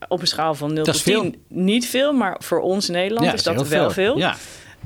[0.08, 3.42] op een schaal van 0 tot 10 niet veel, maar voor ons Nederland ja, is
[3.42, 3.90] dat wel veel.
[3.90, 4.18] veel.
[4.18, 4.36] Ja.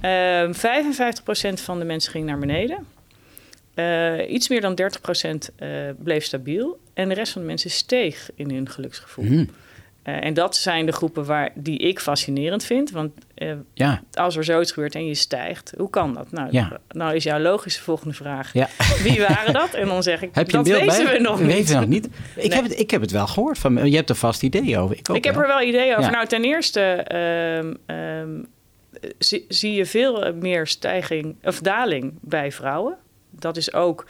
[0.03, 2.87] Uh, ehm, 55% van de mensen ging naar beneden.
[3.75, 4.85] Uh, iets meer dan 30%
[5.63, 6.81] uh, bleef stabiel.
[6.95, 9.25] En de rest van de mensen steeg in hun geluksgevoel.
[9.25, 9.49] Mm.
[10.05, 12.91] Uh, en dat zijn de groepen waar, die ik fascinerend vind.
[12.91, 14.03] Want uh, ja.
[14.13, 16.31] als er zoiets gebeurt en je stijgt, hoe kan dat?
[16.31, 16.79] Nou, ja.
[16.89, 18.69] nou is jouw logische volgende vraag, ja.
[19.03, 19.75] wie waren dat?
[19.75, 21.13] En dan zeg ik, heb je dat weten bij?
[21.13, 21.69] we nog niet.
[21.69, 22.07] We nog niet.
[22.07, 22.55] Ik, nee.
[22.55, 23.59] heb het, ik heb het wel gehoord.
[23.59, 24.97] Van, je hebt er vast ideeën over.
[24.99, 26.11] Ik, ook ik heb er wel ideeën over.
[26.11, 27.07] Nou, ten eerste
[27.57, 28.47] um, um,
[29.19, 32.97] zie, zie, je veel meer stijging of daling bij vrouwen.
[33.31, 34.07] Dat is ook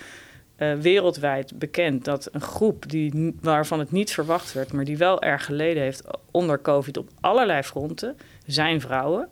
[0.62, 5.22] uh, wereldwijd bekend dat een groep die, waarvan het niet verwacht werd, maar die wel
[5.22, 9.29] erg geleden heeft onder COVID op allerlei fronten, zijn vrouwen.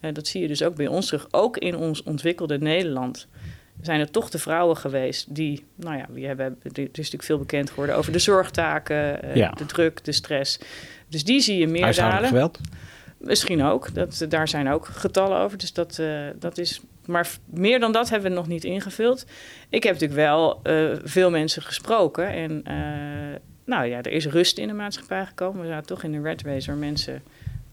[0.00, 1.26] Uh, dat zie je dus ook bij ons terug.
[1.30, 3.26] Ook in ons ontwikkelde Nederland
[3.80, 7.38] zijn er toch de vrouwen geweest die, nou ja, we hebben, er is natuurlijk veel
[7.38, 9.50] bekend geworden over de zorgtaken, uh, ja.
[9.50, 10.58] de druk, de stress.
[11.08, 12.28] Dus die zie je meer dalen.
[12.28, 12.58] geweld?
[13.18, 13.94] Misschien ook.
[13.94, 15.58] Dat, daar zijn ook getallen over.
[15.58, 16.02] Dus dat,
[16.38, 19.26] dat is maar meer dan dat hebben we nog niet ingevuld.
[19.68, 22.28] Ik heb natuurlijk wel uh, veel mensen gesproken.
[22.28, 25.60] En uh, nou ja, er is rust in de maatschappij gekomen.
[25.60, 27.22] We zaten toch in een red race waar mensen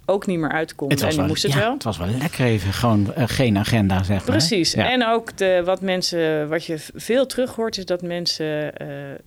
[0.05, 0.97] ook niet meer uitkomen.
[0.97, 1.73] En die moesten het wel.
[1.73, 4.25] Het was wel lekker even, gewoon uh, geen agenda, zeg maar.
[4.25, 4.73] Precies.
[4.73, 4.91] Ja.
[4.91, 8.73] En ook de, wat mensen, wat je veel terug hoort, is dat mensen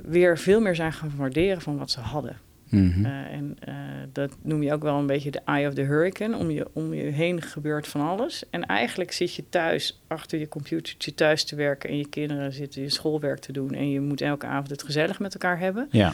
[0.04, 2.43] weer veel meer zijn gaan waarderen van wat ze hadden.
[2.74, 3.74] Mm en uh,
[4.12, 6.37] dat noem je ook wel een beetje de eye of the hurricane.
[6.37, 8.42] Om je, om je heen gebeurt van alles.
[8.50, 11.90] En eigenlijk zit je thuis achter je computertje thuis te werken...
[11.90, 13.72] en je kinderen zitten je schoolwerk te doen...
[13.72, 15.88] en je moet elke avond het gezellig met elkaar hebben.
[15.90, 16.12] Ja.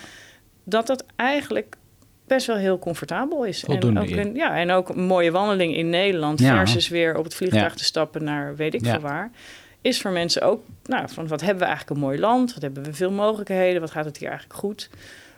[0.64, 1.76] Dat dat eigenlijk
[2.26, 3.60] best wel heel comfortabel is.
[3.60, 6.40] Voldoende, en ook een, ja, en ook een mooie wandeling in Nederland...
[6.40, 6.56] Ja.
[6.56, 7.78] versus weer op het vliegtuig ja.
[7.78, 9.30] te stappen naar weet ik veel waar...
[9.80, 10.64] is voor mensen ook...
[10.84, 12.52] Nou, van wat hebben we eigenlijk een mooi land?
[12.52, 13.80] Wat hebben we veel mogelijkheden?
[13.80, 14.90] Wat gaat het hier eigenlijk goed?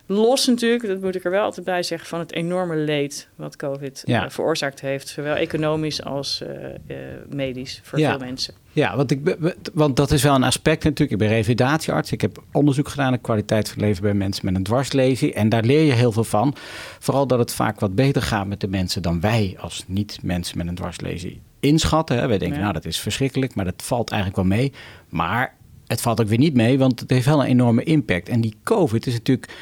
[0.07, 3.57] Los natuurlijk, dat moet ik er wel altijd bij zeggen, van het enorme leed wat
[3.57, 4.25] COVID ja.
[4.25, 5.09] uh, veroorzaakt heeft.
[5.09, 6.49] Zowel economisch als uh,
[6.87, 6.97] uh,
[7.29, 8.11] medisch voor ja.
[8.11, 8.55] veel mensen.
[8.73, 9.37] Ja, want, ik,
[9.73, 11.11] want dat is wel een aspect natuurlijk.
[11.11, 12.13] Ik ben revalidatiearts.
[12.13, 15.33] Ik heb onderzoek gedaan naar kwaliteit van leven bij mensen met een dwarslesie.
[15.33, 16.55] En daar leer je heel veel van.
[16.99, 20.67] Vooral dat het vaak wat beter gaat met de mensen dan wij als niet-mensen met
[20.67, 22.19] een dwarslesie inschatten.
[22.19, 22.27] Hè.
[22.27, 22.63] Wij denken, ja.
[22.63, 24.73] nou dat is verschrikkelijk, maar dat valt eigenlijk wel mee.
[25.09, 25.55] Maar
[25.87, 28.29] het valt ook weer niet mee, want het heeft wel een enorme impact.
[28.29, 29.53] En die COVID is natuurlijk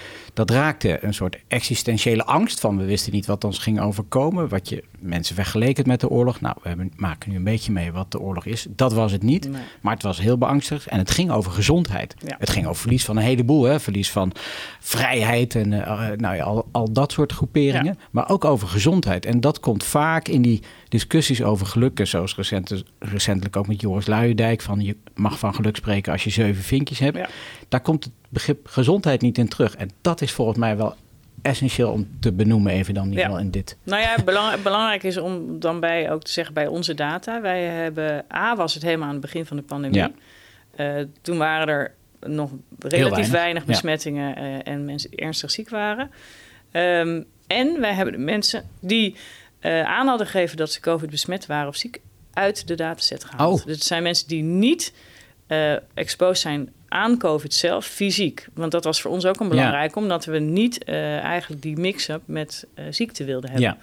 [0.41, 4.49] Dat raakte een soort existentiële angst van we wisten niet wat ons ging overkomen.
[4.49, 6.41] Wat je mensen vergeleken met de oorlog.
[6.41, 8.67] Nou, we hebben, maken nu een beetje mee wat de oorlog is.
[8.69, 9.51] Dat was het niet.
[9.51, 9.63] Nee.
[9.81, 10.87] Maar het was heel beangstigd.
[10.87, 12.15] En het ging over gezondheid.
[12.27, 12.37] Ja.
[12.39, 13.63] Het ging over verlies van een heleboel.
[13.63, 13.81] Hè?
[13.81, 14.33] Verlies van
[14.81, 17.95] vrijheid en eh, nou ja, al, al dat soort groeperingen.
[17.99, 18.05] Ja.
[18.11, 19.27] Maar ook over gezondheid.
[19.27, 22.01] En dat komt vaak in die discussies over geluk.
[22.03, 24.61] Zoals recent, recentelijk ook met Joris Luijendijk.
[24.61, 27.17] Van je mag van geluk spreken als je zeven vinkjes hebt.
[27.17, 27.29] Ja.
[27.71, 29.77] Daar komt het begrip gezondheid niet in terug.
[29.77, 30.95] En dat is volgens mij wel
[31.43, 32.73] essentieel om te benoemen.
[32.73, 33.23] Even dan Ja.
[33.23, 33.77] geval in dit.
[33.83, 37.41] Nou ja, belang- belangrijk is om dan bij ook te zeggen bij onze data.
[37.41, 39.99] Wij hebben, A was het helemaal aan het begin van de pandemie.
[39.99, 40.11] Ja.
[40.77, 43.69] Eh, toen waren er nog relatief weinig, weinig, ja.
[43.69, 46.11] besmettingen eh, en mensen ernstig ziek waren.
[46.71, 49.17] Ehm, en wij hebben de mensen die
[49.61, 52.01] eh, aan hadden gegeven dat ze COVID besmet waren of ziek
[52.33, 53.61] uit de dataset gehaald.
[53.61, 53.67] Oh.
[53.67, 54.93] Dus het zijn mensen die niet
[55.95, 58.47] exposed zijn aan COVID zelf, fysiek.
[58.55, 62.23] Want dat was voor ons ook een belangrijk, omdat we niet eh, eigenlijk die mix-up
[62.25, 63.69] met eh, ziekte wilden hebben.
[63.69, 63.77] Ja.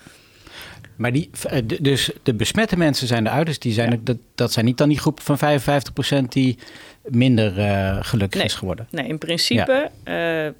[0.95, 3.45] Maar die, eh, dus de besmette mensen zijn eruit.
[3.45, 6.57] Dus die zijn, er- dat, dat zijn niet dan die groep van 55% die
[7.03, 7.51] minder
[8.03, 8.49] gelukkig Nee.
[8.49, 8.87] is geworden.
[8.91, 9.91] Nee, in principe,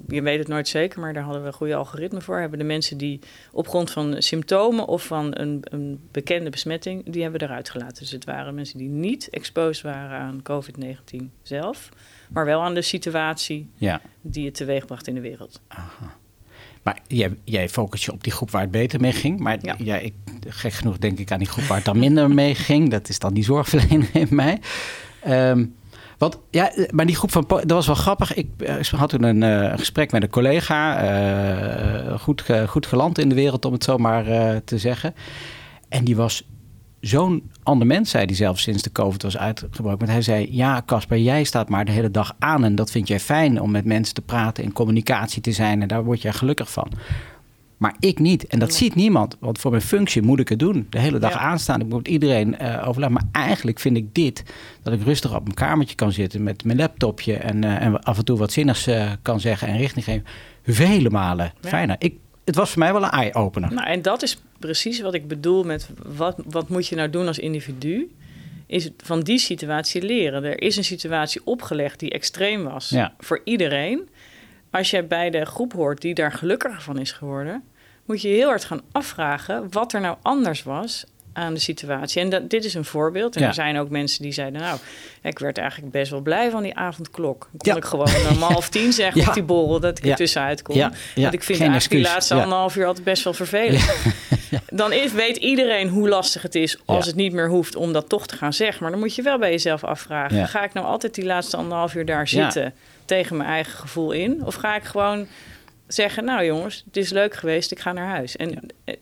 [0.08, 2.38] je weet het nooit zeker, maar daar hadden we goede algoritme voor.
[2.38, 3.18] Hebben de mensen die
[3.52, 7.98] op grond van symptomen of van een, een bekende besmetting, die hebben we eruit gelaten.
[8.02, 11.88] Dus het waren mensen die niet exposed waren aan COVID-19 zelf,
[12.30, 14.00] maar wel aan de situatie Ja.
[14.20, 15.60] die het teweegbracht in de wereld.
[16.82, 19.40] Maar jij, jij focust je op die groep waar het beter mee ging.
[19.40, 19.74] Maar Ja.
[19.78, 19.96] ja.
[19.96, 20.14] ik,
[20.48, 22.90] gek genoeg denk ik aan die groep waar het dan minder mee ging.
[22.90, 24.58] Dat is dan die zorgverlener in mij.
[25.22, 25.66] Ehm,
[26.18, 27.44] want ja, maar die groep van.
[27.48, 28.34] Dat was wel grappig.
[28.34, 30.96] Ik eh, had toen een eh, gesprek met een collega.
[31.02, 34.24] eh, goed, goed geland in de wereld, om het zo maar
[34.64, 35.14] te zeggen.
[35.88, 36.44] En die was
[37.00, 39.98] zo'n ander mens, zei hij zelf sinds de COVID was uitgebroken.
[39.98, 42.64] Want hij zei: Ja, Casper, jij staat maar de hele dag aan.
[42.64, 45.82] En dat vind jij fijn om met mensen te praten, in communicatie te zijn.
[45.82, 46.90] En daar word jij gelukkig van.
[47.76, 48.46] Maar ik niet.
[48.46, 49.36] En dat ziet niemand.
[49.40, 50.86] Want voor mijn functie moet ik het doen.
[50.90, 51.38] De hele dag Ja.
[51.38, 51.80] aanstaan.
[51.80, 53.12] Ik moet iedereen eh overleggen.
[53.20, 54.42] Maar eigenlijk vind ik dit.
[54.82, 57.34] Dat ik rustig op mijn kamertje kan zitten met mijn laptopje.
[57.36, 60.24] En, eh, en af en toe wat zinnigs eh, kan zeggen en richting geven.
[60.62, 61.68] Vele malen Ja.
[61.68, 61.96] fijner.
[61.98, 62.14] Ik,
[62.48, 63.72] het was voor mij wel een eye-opener.
[63.74, 67.26] Nou, en dat is precies wat ik bedoel met wat, wat moet je nou doen
[67.26, 68.12] als individu?
[68.66, 70.44] Is van die situatie leren.
[70.44, 73.14] Er is een situatie opgelegd die extreem was Ja.
[73.18, 74.08] voor iedereen.
[74.70, 77.64] Als je bij de groep hoort die daar gelukkiger van is geworden,
[78.04, 81.04] moet je heel hard gaan afvragen wat er nou anders was
[81.38, 82.20] aan de situatie.
[82.22, 83.36] En dat, dit is een voorbeeld.
[83.36, 83.48] En Ja.
[83.48, 84.78] er zijn ook mensen die zeiden, nou,
[85.22, 87.40] ik werd eigenlijk best wel blij van die avondklok.
[87.56, 87.76] Kon Ja.
[87.76, 89.28] ik gewoon om half tien zeggen Ja.
[89.28, 90.76] op die borrel dat ik er tussenuit kon.
[90.76, 93.88] Ja, ja, Want ik vind geen eigenlijk die laatste anderhalf uur altijd best wel vervelend.
[94.70, 98.08] Dan is, weet iedereen hoe lastig het is als het niet meer hoeft om dat
[98.08, 98.82] toch te gaan zeggen.
[98.82, 100.48] Maar dan moet je wel bij jezelf afvragen.
[100.48, 102.74] Ga ik nou altijd die laatste anderhalf uur daar zitten
[103.04, 104.44] tegen mijn eigen gevoel in?
[104.44, 105.26] Of ga ik gewoon
[105.86, 108.36] zeggen, nou jongens, het is leuk geweest, ik ga naar huis.
[108.36, 108.94] En eh,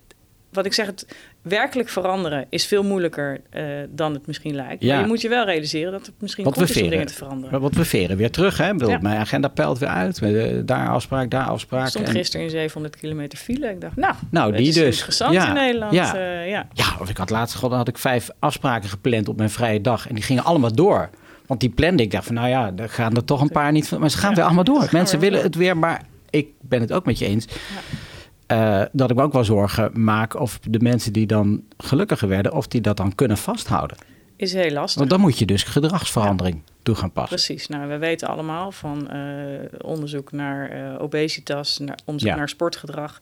[0.50, 1.06] wat ik zeg, het
[1.48, 4.82] werkelijk veranderen is veel moeilijker eh, dan het misschien lijkt.
[4.82, 4.92] Ja.
[4.92, 7.60] Maar je moet je wel realiseren dat het misschien we is om dingen te veranderen.
[7.60, 8.58] Wat we veren weer terug.
[8.58, 8.72] Hè?
[8.72, 8.98] Bedoel, Ja.
[9.02, 10.18] Mijn agenda peilt weer uit.
[10.18, 11.82] We- Daar afspraak, daar afspraak.
[11.84, 13.68] Ik stond En- gisteren in 700 kilometer file.
[13.70, 14.94] Ik dacht, nou, Nou, het die is dus.
[14.96, 15.48] interessant Ja.
[15.48, 15.92] in Nederland.
[15.92, 16.14] Ja.
[16.16, 16.68] eh, ja.
[16.72, 20.08] Ja, of ik had laatst gewoon had ik vijf afspraken gepland op mijn vrije dag.
[20.08, 21.10] En die gingen allemaal door.
[21.46, 22.10] Want die plande ik.
[22.10, 24.00] dacht van, nou ja, er gaan er toch een paar niet van.
[24.00, 24.88] Maar ze gaan Ja, weer allemaal door.
[24.92, 25.76] Mensen willen het weer.
[25.76, 27.46] Maar ik ben het ook met je eens.
[28.46, 32.52] Eh, dat ik me ook wel zorgen maak of de mensen die dan gelukkiger werden,
[32.52, 33.96] of die dat dan kunnen vasthouden.
[34.36, 34.98] Is heel lastig.
[34.98, 37.36] Want dan moet je dus gedragsverandering toe gaan passen.
[37.36, 37.66] Precies.
[37.68, 39.20] Nou, we weten allemaal van eh,
[39.80, 42.36] onderzoek naar eh, obesitas, naar onderzoek Ja.
[42.36, 43.20] naar sportgedrag,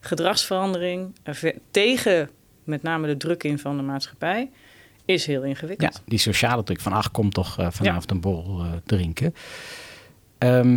[0.00, 2.30] gedragsverandering ve- tegen
[2.64, 4.50] met name de druk in van de maatschappij
[5.04, 6.02] is heel Ja, ingewikkeld.
[6.06, 8.20] die sociale druk van ach, kom toch vanavond een
[8.60, 9.34] eh, drinken.
[10.38, 10.76] Eh,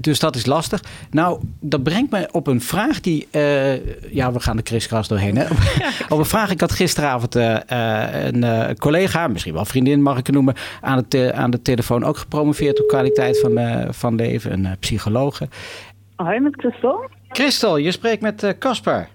[0.00, 0.82] dus dat is lastig.
[1.10, 3.28] Nou, dat brengt me op een vraag die...
[3.30, 3.74] eh,
[4.14, 5.36] ja, we gaan de kriskras doorheen.
[5.36, 5.44] Hè?
[5.44, 5.58] Op,
[6.12, 10.18] op een vraag, ik had gisteravond eh, eh, een eh, collega, misschien wel vriendin mag
[10.18, 10.54] ik het noemen...
[10.80, 13.58] aan de, te- aan de telefoon ook gepromoveerd op kwaliteit van,
[13.94, 14.52] van leven.
[14.52, 15.48] Een uh, psychologe.
[16.16, 17.10] Hoi, met Christel.
[17.28, 19.08] Christel, je spreekt met Casper.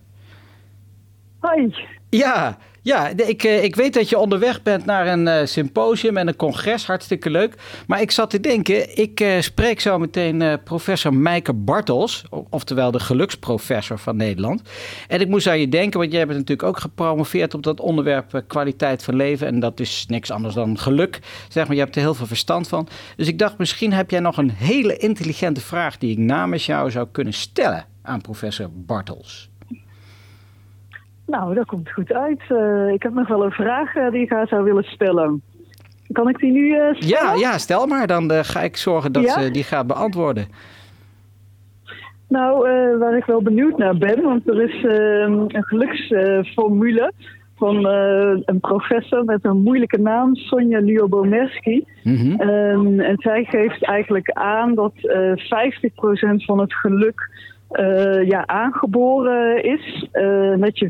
[1.39, 1.75] Hoi.
[2.09, 6.27] Ja, ja ik, eh, ik weet dat je onderweg bent naar een eh, symposium en
[6.27, 6.85] een congres.
[6.85, 7.55] Hartstikke leuk.
[7.87, 12.23] Maar ik zat te denken, ik eh, spreek zo meteen professor Mijke Bartels.
[12.49, 14.61] Oftewel de geluksprofessor van Nederland.
[15.07, 18.43] En ik moest aan je denken, want jij bent natuurlijk ook gepromoveerd op dat onderwerp
[18.47, 19.47] kwaliteit van leven.
[19.47, 21.19] En dat is niks anders dan geluk.
[21.49, 22.87] Zeg maar, je hebt er heel veel verstand van.
[23.15, 26.91] Dus ik dacht, misschien heb jij nog een hele intelligente vraag die ik namens jou
[26.91, 29.50] zou kunnen stellen aan professor Bartels.
[31.25, 32.41] Nou, dat komt goed uit.
[32.47, 35.41] Eh, ik heb nog wel een vraag eh, die ik haar zou willen stellen.
[36.11, 37.37] Kan ik die nu eh, stellen?
[37.37, 38.07] Ja, ja, stel maar.
[38.07, 39.41] Dan ga ik zorgen dat Ja?
[39.41, 40.47] ze die gaat beantwoorden.
[42.27, 42.67] Nou,
[42.99, 47.11] waar ik wel benieuwd naar ben, want er is eh, een geluksformule
[47.55, 47.85] van
[48.45, 51.83] een professor met een moeilijke naam, Sonja Lyubomirsky.
[52.03, 52.31] Mhm.
[52.41, 57.29] Ehm, en zij geeft eigenlijk aan dat eh 50% van het geluk
[57.71, 60.07] eh, ja, aangeboren is.
[60.11, 60.89] eh, dat je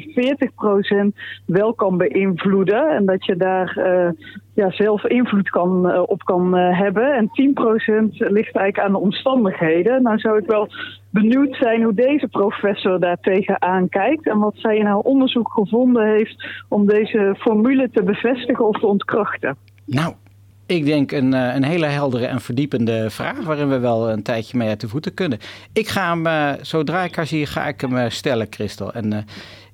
[1.13, 4.09] 40% wel kan beïnvloeden en dat je daar eh,
[4.53, 7.13] ja, zelf invloed kan, op kan hebben.
[7.13, 10.03] En 10% ligt eigenlijk aan de omstandigheden.
[10.03, 10.67] Nou zou ik wel
[11.09, 16.05] benieuwd zijn hoe deze professor daar tegenaan kijkt en wat zij in haar onderzoek gevonden
[16.05, 19.57] heeft om deze formule te bevestigen of te ontkrachten.
[19.85, 20.13] Nou,
[20.65, 24.57] ik denk een, eh, een hele heldere en verdiepende vraag waarin we wel een tijdje
[24.57, 25.39] mee uit de voeten kunnen.
[25.73, 28.93] Ik ga hem, eh, zodra ik haar zie, ga ik hem eh, stellen, Christel.
[28.93, 29.19] En eh,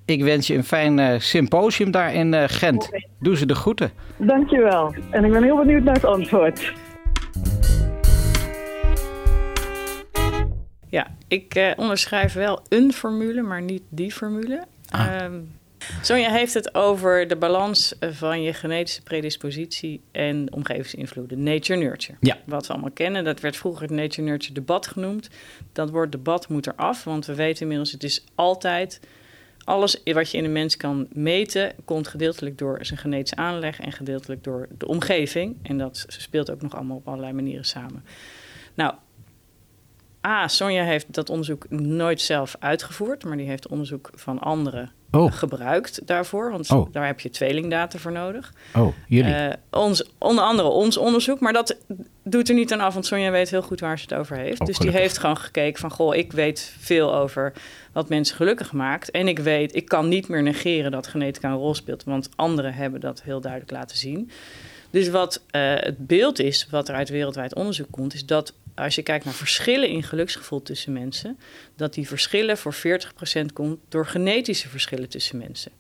[0.06, 2.90] ik wens je een fijn eh, symposium daar in eh, Gent.
[3.20, 3.92] Doe ze de groeten.
[4.18, 4.96] Dankjewel.
[5.10, 6.74] En ik ben heel benieuwd naar het antwoord.
[10.90, 14.66] Ja, ik eh, onderschrijf wel een formule, maar niet die formule.
[14.90, 15.16] Ah.
[15.16, 15.34] Ehm,
[16.02, 21.44] Sonja heeft het over de balans eh, van je genetische predispositie en omgevingsinvloeden.
[21.44, 22.18] Nature-nurture.
[22.20, 22.38] Ja.
[22.46, 25.30] Wat we allemaal kennen, dat werd vroeger het nature-nurture debat genoemd.
[25.74, 29.00] Dat woord debat moet eraf, want we weten inmiddels, het is altijd...
[29.64, 33.92] Alles wat je in een mens kan meten, komt gedeeltelijk door zijn genetische aanleg en
[33.92, 35.58] gedeeltelijk door de omgeving.
[35.62, 38.04] En dat speelt ook nog allemaal op allerlei manieren samen.
[38.74, 38.94] Nou,
[40.28, 45.32] A, Sonja heeft dat onderzoek nooit zelf uitgevoerd, maar die heeft onderzoek van anderen Oh,
[45.32, 46.52] gebruikt daarvoor.
[46.52, 46.92] Want Oh.
[46.92, 48.54] daar heb je tweelingdata voor nodig.
[48.76, 49.34] oh jullie.
[49.34, 51.78] Eh, ons, onder andere ons onderzoek, maar dat
[52.24, 54.60] doet er niet aan af, want Sonja weet heel goed waar ze het over heeft.
[54.60, 54.92] Oh, dus gelukkig.
[54.92, 57.54] die heeft gewoon gekeken van, goh, ik weet veel over
[57.92, 59.12] wat mensen gelukkig maakt.
[59.12, 62.74] En ik weet, ik kan niet meer negeren dat genetica een rol speelt, want anderen
[62.74, 64.32] hebben dat heel duidelijk laten zien.
[64.90, 68.96] Dus wat eh, het beeld is, wat er uit wereldwijd onderzoek komt, is dat als
[68.96, 71.40] je kijkt naar verschillen in geluksgevoel tussen mensen,
[71.76, 75.72] dat die verschillen voor 40% komt door genetische verschillen tussen mensen.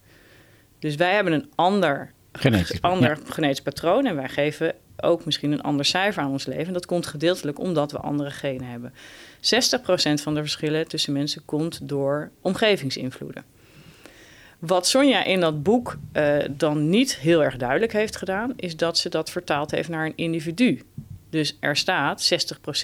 [0.79, 5.61] Dus wij hebben een ander, Genetisch, ander genetisch patroon en wij geven ook misschien een
[5.61, 6.73] ander cijfer aan ons leven.
[6.73, 8.93] Dat komt gedeeltelijk omdat we andere genen hebben.
[8.93, 13.43] 60% van de verschillen tussen mensen komt door omgevingsinvloeden.
[14.59, 18.97] Wat Sonja in dat boek eh, dan niet heel erg duidelijk heeft gedaan, is dat
[18.97, 20.81] ze dat vertaald heeft naar een individu.
[21.29, 22.31] Dus er staat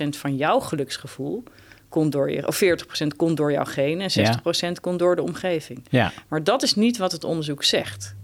[0.04, 1.44] 60% van jouw geluksgevoel
[1.90, 2.62] komt door je, of
[3.04, 4.38] 40% komt door jouw genen en
[4.78, 5.86] 60% komt door de omgeving.
[5.90, 8.16] ja, Maar dat is niet wat het onderzoek zegt.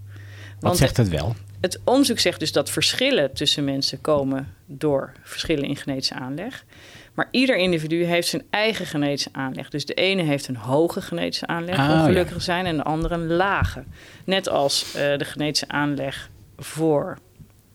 [0.59, 1.35] wat zegt het wel?
[1.61, 6.65] Het onderzoek zegt dus dat verschillen tussen mensen komen door verschillen in genetische aanleg.
[7.13, 9.69] Maar ieder individu heeft zijn eigen genetische aanleg.
[9.69, 12.83] Dus de ene heeft een hoge genetische aanleg Ah, om gelukkig te zijn en de
[12.83, 13.83] andere een lage.
[14.25, 17.17] Net als eh, de genetische aanleg voor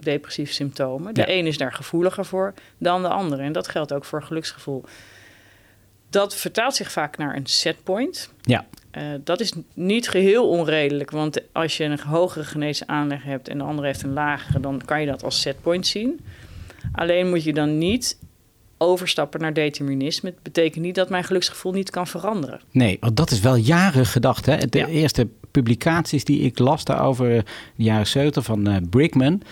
[0.05, 1.15] depressieve symptomen.
[1.15, 1.29] De Ja.
[1.29, 3.43] een is daar gevoeliger voor dan de andere.
[3.43, 4.85] En dat geldt ook voor geluksgevoel.
[6.11, 8.31] Dat vertaalt zich vaak naar een setpoint.
[8.43, 13.49] Ja, Eh, dat is niet geheel onredelijk, want als je een hogere genetische aanleg hebt
[13.49, 16.21] en de andere heeft een lagere, dan kan je dat als setpoint zien.
[16.93, 18.19] Alleen moet je dan niet
[18.79, 20.29] overstappen naar determinisme.
[20.31, 22.61] Het betekent niet dat mijn geluksgevoel niet kan veranderen.
[22.71, 24.47] nee, want dat is wel jaren gedacht.
[24.47, 24.57] Hè?
[24.57, 24.87] De Ja.
[24.87, 27.45] eerste publicaties die ik las daarover de
[27.83, 29.43] jaren 70 van eh, Brickman.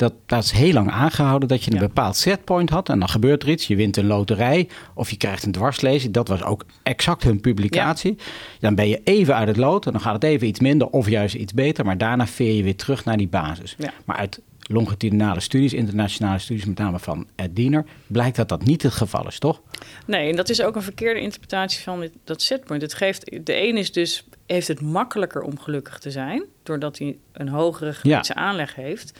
[0.00, 1.86] Dat, dat is heel lang aangehouden dat je een Ja.
[1.86, 2.88] bepaald setpoint had.
[2.88, 3.66] En dan gebeurt er iets.
[3.66, 6.12] Je wint een loterij of je krijgt een dwarslezing.
[6.12, 8.16] Dat was ook exact hun publicatie.
[8.60, 11.08] Dan ben je even uit het lood en dan gaat het even iets minder of
[11.08, 11.84] juist iets beter.
[11.84, 13.74] Maar daarna veer je weer terug naar die basis.
[13.78, 13.92] Ja.
[14.04, 18.82] Maar uit longitudinale studies, internationale studies, met name van Ed Diener, blijkt dat dat niet
[18.82, 19.60] het geval is, toch?
[20.06, 22.82] Nee, en dat is ook een verkeerde interpretatie van dit, dat setpoint.
[22.82, 27.16] Het geeft, de een is dus, heeft het makkelijker om gelukkig te zijn, doordat hij
[27.32, 29.18] een hogere genetische aanleg heeft.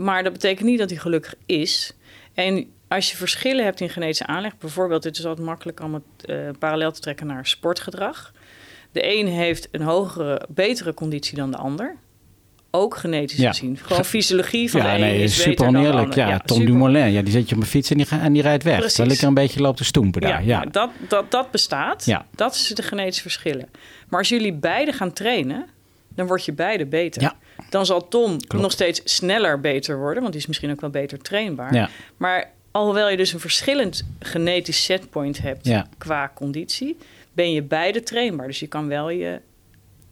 [0.00, 1.92] Maar dat betekent niet dat hij gelukkig is.
[2.34, 6.24] En als je verschillen hebt in genetische aanleg, bijvoorbeeld, het is altijd makkelijk om het
[6.24, 8.32] eh, parallel te trekken naar sportgedrag.
[8.92, 11.96] De een heeft een hogere, betere conditie dan de ander.
[12.70, 13.48] Ook genetisch Ja.
[13.50, 13.76] gezien.
[13.82, 16.14] Gewoon fysiologie van ja, de een nee, is super dan oneerlijk.
[16.14, 16.72] Ja, Tom super.
[16.72, 18.76] Dumoulin, ja, die zet je op een fiets en die, en die rijdt weg.
[18.76, 18.94] Precies.
[18.94, 20.44] Terwijl ik er een beetje loop te stoempen daar.
[20.44, 22.04] Ja, Dat, dat, dat bestaat.
[22.04, 22.26] Ja.
[22.34, 23.68] Dat is de genetische verschillen.
[24.08, 25.66] Maar als jullie beide gaan trainen,
[26.14, 27.22] dan word je beide beter.
[27.22, 27.34] Ja.
[27.68, 28.62] Dan zal Tom Klopt.
[28.62, 31.74] nog steeds sneller beter worden, want die is misschien ook wel beter trainbaar.
[31.74, 31.88] Ja.
[32.16, 35.86] Maar alhoewel je dus een verschillend genetisch setpoint hebt Ja.
[35.98, 36.96] qua conditie,
[37.32, 38.46] ben je beide trainbaar.
[38.46, 39.40] Dus je kan wel je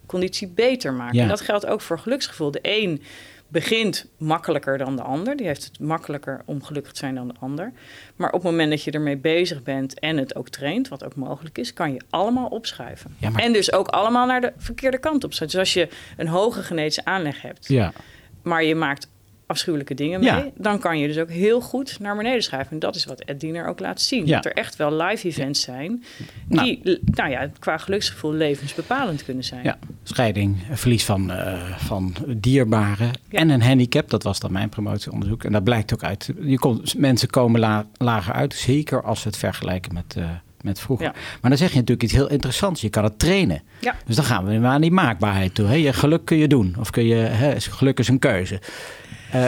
[0.07, 1.16] conditie beter maken.
[1.16, 1.22] Ja.
[1.22, 2.51] En dat geldt ook voor geluksgevoel.
[2.51, 3.03] De een
[3.49, 5.36] begint makkelijker dan de ander.
[5.36, 7.72] Die heeft het makkelijker om gelukkig te zijn dan de ander.
[8.16, 11.14] Maar op het moment dat je ermee bezig bent en het ook traint, wat ook
[11.14, 13.14] mogelijk is, kan je allemaal opschuiven.
[13.18, 15.38] Ja, maar- En dus ook allemaal naar de verkeerde kant op.
[15.38, 17.92] Dus als je een hoge genetische aanleg hebt, ja.
[18.42, 19.09] maar je maakt
[19.49, 20.28] afschuwelijke dingen mee.
[20.28, 20.46] Ja.
[20.57, 22.72] Dan kan je dus ook heel goed naar beneden schuiven.
[22.72, 24.26] En dat is wat Ed Diener ook laat zien.
[24.26, 24.34] Ja.
[24.34, 26.05] Dat er echt wel live events zijn
[26.49, 26.64] Nou.
[26.82, 29.62] die nou ja, qua geluksgevoel levensbepalend kunnen zijn.
[29.64, 34.11] Ja, scheiding, verlies van, eh, van dierbaren en een handicap.
[34.11, 35.44] Dat was dan mijn promotieonderzoek.
[35.44, 36.30] En dat blijkt ook uit.
[36.40, 40.24] Je komt, mensen komen la- lager uit, zeker als we het vergelijken met, eh,
[40.61, 41.07] met vroeger.
[41.07, 41.12] Ja.
[41.40, 42.80] Maar dan zeg je natuurlijk iets heel interessants.
[42.80, 43.62] Je kan het trainen.
[43.80, 43.94] Ja.
[44.07, 45.66] Dus dan gaan we maar aan die maakbaarheid toe.
[45.66, 45.74] Hè?
[45.74, 46.74] Je geluk kun je doen.
[46.78, 48.61] Of kun je, hè, geluk is een keuze.
[49.33, 49.47] Eh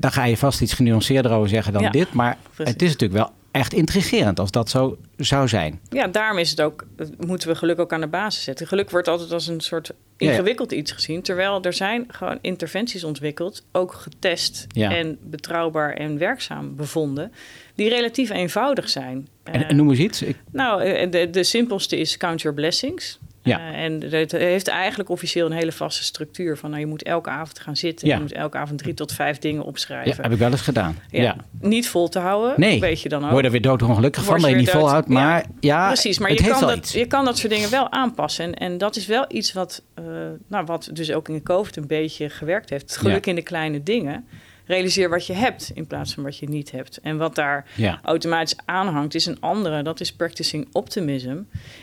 [0.00, 2.12] daar ga je vast iets genuanceerder over zeggen dan Ja, dit.
[2.12, 2.72] Maar precies.
[2.72, 5.80] het is natuurlijk wel echt intrigerend als dat zo zou zijn.
[5.90, 6.86] Ja, daarom is het ook,
[7.26, 8.66] moeten we geluk ook aan de basis zetten.
[8.66, 10.30] Geluk wordt altijd als een soort ja.
[10.30, 11.22] ingewikkeld iets gezien.
[11.22, 14.90] Terwijl er zijn gewoon interventies ontwikkeld, ook getest Ja.
[14.90, 17.32] en betrouwbaar en werkzaam bevonden,
[17.74, 19.28] die relatief eenvoudig zijn.
[19.44, 20.22] En, en noem eens iets.
[20.22, 23.18] Ik, nou, eh, de, de simpelste is count your blessings.
[23.48, 23.58] Ja.
[23.58, 27.30] Eh, en het heeft eigenlijk officieel een hele vaste structuur van nou, je moet elke
[27.30, 28.08] avond gaan zitten.
[28.08, 28.14] Ja.
[28.14, 30.22] Je moet elke avond drie tot vijf dingen ja, opschrijven.
[30.22, 30.98] heb ik wel eens gedaan.
[31.10, 31.22] Ja.
[31.22, 31.36] ja.
[31.60, 33.30] Niet vol te houden, Nee, weet je dan ook.
[33.30, 35.08] word er weer doodongelukkig van dat je niet volhoudt.
[35.08, 36.92] Maar ja, Precies, maar je kan, dat, iets.
[36.92, 38.44] je kan dat soort dingen wel aanpassen.
[38.44, 40.04] En, en dat is wel iets wat, eh,
[40.48, 42.96] nou, wat dus ook in de COVID een beetje gewerkt heeft.
[42.96, 44.26] Geluk in de kleine dingen.
[44.68, 46.96] Realiseer wat je hebt in plaats van wat je niet hebt.
[47.00, 48.00] En wat daar Ja.
[48.02, 49.82] automatisch aanhangt is een andere.
[49.82, 51.36] Dat is practicing optimism.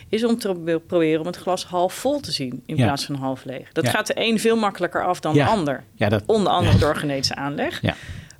[0.10, 2.84] Is om te pro- proberen om het glas half vol te zien in Ja.
[2.86, 3.72] plaats van half leeg.
[3.72, 3.90] Dat Ja.
[3.92, 5.84] gaat de een veel makkelijker af dan de ander.
[5.98, 7.82] Dat, Onder andere door genetische aanleg.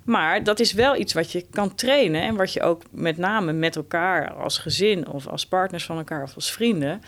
[0.04, 3.52] Maar dat is wel iets wat je kan trainen en wat je ook met name
[3.52, 7.02] met elkaar als gezin of als partners van elkaar of als vrienden.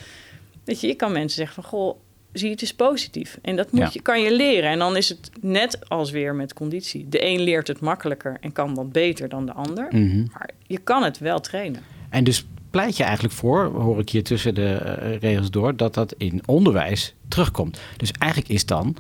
[0.65, 1.99] Weet je, je kan mensen zeggen van goh,
[2.39, 3.39] zie het is positief.
[3.43, 3.91] En dat moet Ja.
[3.93, 4.71] je, kan je leren.
[4.71, 7.07] En dan is het net als weer met conditie.
[7.09, 9.87] De een leert het makkelijker en kan dat beter dan de ander.
[9.91, 10.25] Mhm.
[10.33, 11.83] Maar je kan het wel trainen.
[12.11, 15.95] En dus pleit je eigenlijk voor, hoor ik hier tussen de eh, regels door, dat
[15.95, 17.81] dat in onderwijs terugkomt.
[17.97, 18.97] Dus eigenlijk is dan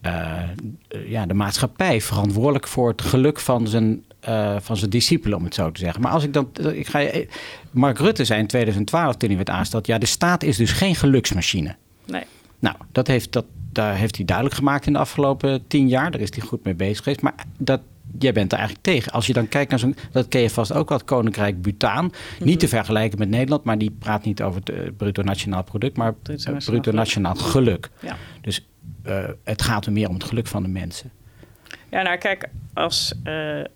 [0.00, 0.42] eh,
[0.88, 5.44] eh, ja, de maatschappij verantwoordelijk voor het geluk van zijn, eh, van zijn discipelen, om
[5.44, 6.00] het zo te zeggen.
[6.02, 7.08] Maar als ik dan, ik ga
[7.70, 10.94] Mark Rutte zei in 2012 toen hij werd aangesteld, ja, de staat is dus geen
[10.94, 11.76] geluksmachine.
[12.04, 12.22] Nee.
[12.58, 16.10] Nou, dat heeft, dat, daar heeft hij duidelijk gemaakt in de afgelopen tien jaar.
[16.10, 17.22] Daar is hij goed mee bezig geweest.
[17.22, 17.80] Maar dat,
[18.18, 19.12] jij bent er eigenlijk tegen.
[19.12, 19.96] Als je dan kijkt naar zo'n...
[20.10, 22.12] Dat ken je vast ook wel, het Koninkrijk Bhutan.
[22.40, 25.96] Niet te vergelijken met Nederland, maar die praat niet over het eh, bruto nationaal product...
[25.96, 26.94] maar Bruto nationaal bruto geluk.
[26.94, 27.90] nationaal geluk.
[28.00, 28.16] Ja.
[28.40, 28.66] Dus
[29.02, 31.10] eh, het gaat er meer om het geluk van de mensen.
[31.90, 33.66] Ja, nou kijk, als eh, eh,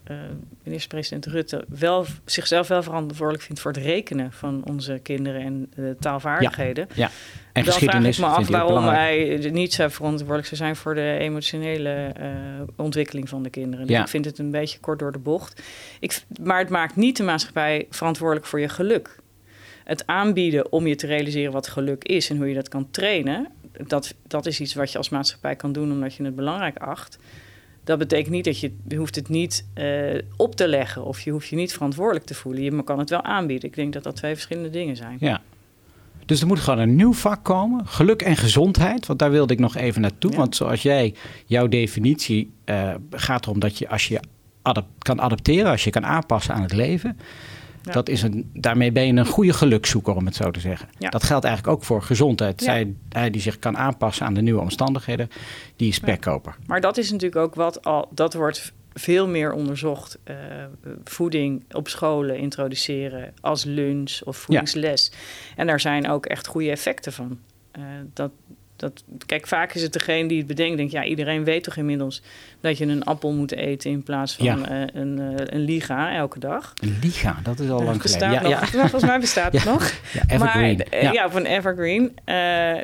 [0.63, 5.97] minister-president Rutte wel, zichzelf wel verantwoordelijk vindt voor het rekenen van onze kinderen en de
[6.01, 6.89] taalvaardigheden.
[6.95, 7.11] Ja.
[7.53, 11.17] En dan vraag ik me af waarom hij niet zou verantwoordelijk zou zijn voor de
[11.19, 12.29] emotionele eh,
[12.77, 13.87] ontwikkeling van de kinderen.
[13.87, 14.03] Dus Ja.
[14.03, 15.63] ik vind het een beetje kort door de bocht.
[16.01, 19.19] Ik, maar het maakt niet de maatschappij verantwoordelijk voor je geluk.
[19.85, 23.49] Het aanbieden om je te realiseren wat geluk is en hoe je dat kan trainen,
[23.87, 27.19] dat, dat is iets wat je als maatschappij kan doen omdat je het belangrijk acht.
[27.85, 31.31] Dat betekent niet dat je, je hoeft het niet eh, op te leggen of je
[31.31, 32.63] hoeft je niet verantwoordelijk te voelen.
[32.63, 33.69] Je kan het wel aanbieden.
[33.69, 35.17] Ik denk dat dat twee verschillende dingen zijn.
[35.21, 35.41] Ja.
[36.27, 37.87] Dus er moet gewoon een nieuw vak komen.
[37.87, 39.07] Geluk en gezondheid.
[39.07, 40.31] Want daar wilde ik nog even naartoe.
[40.31, 40.37] Ja.
[40.37, 41.15] Want zoals jij,
[41.47, 44.21] jouw definitie eh, gaat erom dat je als je
[44.63, 47.19] adap- kan adapteren, als je kan aanpassen aan het leven.
[47.83, 47.93] Ja.
[47.93, 50.89] Dat is een, daarmee ben je een goede gelukzoeker, om het zo te zeggen.
[50.99, 51.09] Ja.
[51.09, 52.63] Dat geldt eigenlijk ook voor gezondheid.
[52.63, 55.29] Zij, hij die zich kan aanpassen aan de nieuwe omstandigheden,
[55.77, 56.57] die is spekkoper.
[56.67, 60.19] Maar dat is natuurlijk ook wat al, dat wordt veel meer onderzocht.
[60.25, 60.37] eh,
[61.05, 65.13] voeding op scholen introduceren als lunch of voedingsles.
[65.57, 67.39] En daar zijn ook echt goede effecten van.
[67.73, 68.31] Eh, dat,
[68.81, 72.23] dat, kijk, vaak is het degene die het bedenkt, denkt, ja, iedereen weet toch inmiddels
[72.61, 74.69] dat je een appel moet eten in plaats van Ja.
[74.69, 76.73] eh, een, eh, een liga elke dag.
[76.83, 78.43] Een liga, dat is al Eh, lang geleden.
[78.51, 78.69] nog.
[78.71, 79.71] Volgens mij bestaat het Ja.
[79.71, 79.93] nog.
[80.13, 80.77] Ja, evergreen.
[80.91, 81.13] Maar, ja.
[81.13, 81.31] ja.
[81.31, 82.13] van evergreen.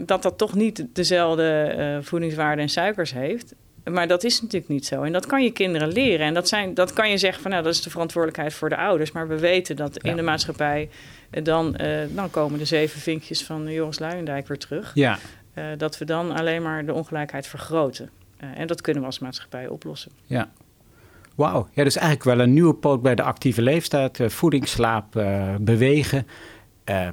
[0.07, 3.55] dat dat toch niet dezelfde voedingswaarde en suikers heeft.
[3.85, 5.03] Maar dat is natuurlijk niet zo.
[5.03, 6.27] En dat kan je kinderen leren.
[6.27, 8.77] En dat, zijn, dat kan je zeggen van nou, dat is de verantwoordelijkheid voor de
[8.77, 9.13] ouders.
[9.13, 10.11] Maar we weten dat Ja.
[10.11, 10.89] in de maatschappij
[11.31, 11.77] dan,
[12.15, 14.91] dan komen de zeven vinkjes van Joris Luijendijk weer terug.
[14.95, 15.19] ja.
[15.57, 18.11] Eh, dat we dan alleen maar de ongelijkheid vergroten.
[18.37, 20.13] Eh, en dat kunnen we als maatschappij oplossen.
[20.27, 20.51] Ja.
[21.35, 21.69] Wauw.
[21.73, 24.21] Ja, dus eigenlijk wel een nieuwe poot bij de actieve leeftijd.
[24.21, 25.13] Eh, voeding, slaap,
[25.61, 26.27] bewegen.
[26.85, 27.09] Eh,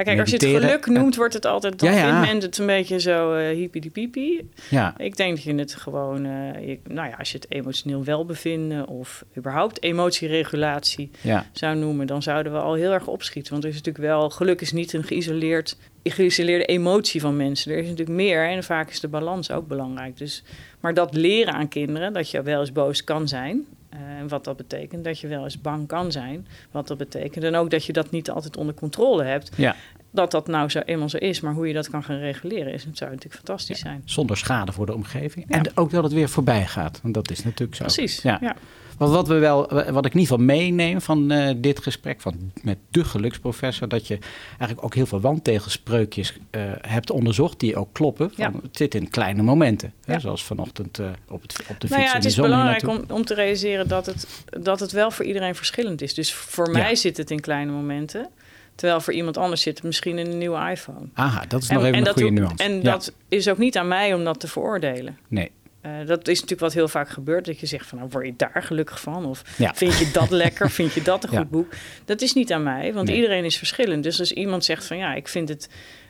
[0.00, 1.78] Ja, kijk, als je het geluk noemt, wordt het altijd...
[1.78, 2.02] dan Ja, ja.
[2.22, 4.94] vindt men het een beetje zo eh hippie ja.
[4.98, 8.86] Ik denk dat je het gewoon, eh, je- nou ja, als je het emotioneel welbevinden
[8.88, 11.46] of überhaupt emotieregulatie ja.
[11.52, 13.52] zou noemen, dan zouden we al heel erg opschieten.
[13.52, 17.72] Want er is natuurlijk wel, geluk is niet een geïsoleerd, geïsoleerde emotie van mensen.
[17.72, 20.16] Er is natuurlijk meer en vaak is de balans ook belangrijk.
[20.16, 20.42] Dus,
[20.80, 23.64] maar dat leren aan kinderen, dat je wel eens boos kan zijn.
[23.90, 26.46] Eh, En wat dat betekent, dat je wel eens bang kan zijn.
[26.70, 27.44] Wat dat betekent.
[27.44, 29.50] En ook dat je dat niet altijd onder controle hebt.
[29.56, 29.76] Ja.
[30.10, 31.40] dat dat nou zo eenmaal zo is.
[31.40, 34.02] Maar hoe je dat kan gaan reguleren, is, het zou natuurlijk fantastisch zijn.
[34.04, 35.44] Zonder schade voor de omgeving.
[35.48, 35.56] Ja.
[35.56, 37.00] En ook dat het weer voorbij gaat.
[37.02, 37.84] Want dat is natuurlijk zo.
[37.84, 38.56] Precies, Ja.
[39.00, 42.52] Want wat, we wel, wat ik in ieder geval meeneem van eh, dit gesprek van,
[42.62, 47.88] met de geluksprofessor, dat je eigenlijk ook heel veel wandtegelspreukjes eh, hebt onderzocht die ook
[47.92, 48.30] kloppen.
[48.34, 48.60] Van, Ja.
[48.62, 49.92] Het zit in kleine momenten.
[50.04, 51.90] Hè, zoals vanochtend eh, op, het, op de fiets.
[51.90, 55.24] Nou ja, het is belangrijk om, om te realiseren dat het, dat het wel voor
[55.24, 56.14] iedereen verschillend is.
[56.14, 58.28] Dus voor mij zit het in kleine momenten.
[58.74, 61.06] Terwijl voor iemand anders zit het misschien in een nieuwe iPhone.
[61.14, 62.64] Aha, dat is nog even een goede nuance.
[62.64, 65.18] En dat is ook niet aan mij om dat te veroordelen.
[65.28, 65.50] Nee.
[65.80, 67.44] Eh, dat is natuurlijk wat heel vaak gebeurt.
[67.44, 69.26] Dat je zegt van, nou word je daar gelukkig van?
[69.26, 69.74] Of Ja.
[69.74, 70.70] vind je dat lekker?
[70.80, 71.38] Vind je dat een Ja.
[71.38, 71.72] goed boek?
[72.04, 73.16] Dat is niet aan mij, want Nee.
[73.16, 74.02] iedereen is verschillend.
[74.02, 75.68] Dus als iemand zegt van, ja, ik vind het...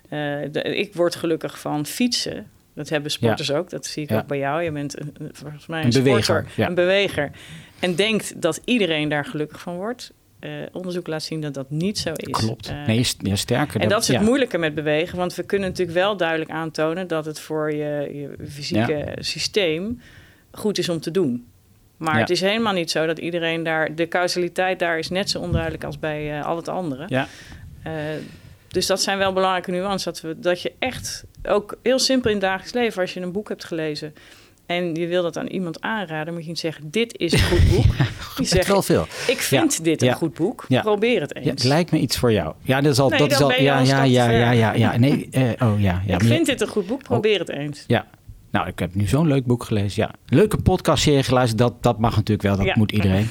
[0.09, 0.19] eh,
[0.51, 2.47] de- ik word gelukkig van fietsen.
[2.75, 3.71] Dat hebben sporters ook.
[3.71, 4.63] Dat zie ik ook bij jou.
[4.63, 6.67] Je bent een- een- volgens mij een, Een beweger, sporter, ja.
[6.69, 7.31] een beweger.
[7.79, 10.13] En denkt dat iedereen daar gelukkig van wordt.
[10.41, 12.39] Eh, onderzoek laat zien dat dat niet zo is.
[12.39, 12.69] Klopt.
[12.69, 13.81] Eh, nee, ja, sterker.
[13.81, 14.23] en dat is het ja.
[14.23, 18.49] moeilijke met bewegen, want we kunnen natuurlijk wel duidelijk aantonen dat het voor je, je
[18.51, 20.01] fysieke systeem
[20.51, 21.47] goed is om te doen.
[21.97, 22.21] Maar Ja.
[22.21, 23.95] het is helemaal niet zo dat iedereen daar.
[23.95, 27.05] De causaliteit daar is net zo onduidelijk als bij eh, al het andere.
[27.09, 27.29] Ja.
[28.69, 30.05] Dus dat zijn wel belangrijke nuances.
[30.05, 33.33] Dat, we, dat je echt ook heel simpel in het dagelijks leven, als je een
[33.33, 34.15] boek hebt gelezen
[34.71, 37.69] en je wil dat aan iemand aanraden, moet je niet zeggen: Dit is een goed
[37.71, 37.95] boek.
[38.39, 39.07] je zegt: wel veel.
[39.27, 40.11] Ik vind dit Ja.
[40.11, 40.67] een goed boek.
[40.69, 41.47] Probeer het eens.
[41.47, 42.55] Het lijkt me iets voor jou.
[42.63, 43.09] Ja, dat is al.
[43.09, 43.51] Nee, dat is al.
[43.51, 44.97] Ja, ja, ja, ja, ja, ja.
[44.97, 46.03] Nee, eh, oh ja.
[46.07, 47.03] ja ik vind dit een goed boek.
[47.03, 47.85] Probeer het eens.
[47.87, 48.07] Ja.
[48.51, 50.03] Nou, ik heb nu zo'n leuk boek gelezen.
[50.03, 51.59] Ja, leuke podcastserie geluisterd.
[51.59, 52.67] Dat, dat mag natuurlijk wel.
[52.67, 53.29] Dat moet iedereen.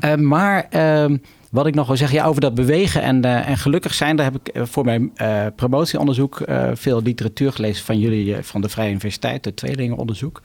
[0.00, 1.16] Eh, maar ehm,
[1.52, 4.32] wat ik nog wil zeggen, ja, over dat bewegen en, eh, en gelukkig zijn, daar
[4.32, 6.42] heb ik eh, voor mijn eh, promotieonderzoek
[6.72, 10.42] veel literatuur gelezen van jullie van de Vrije Universiteit, het tweelingenonderzoek.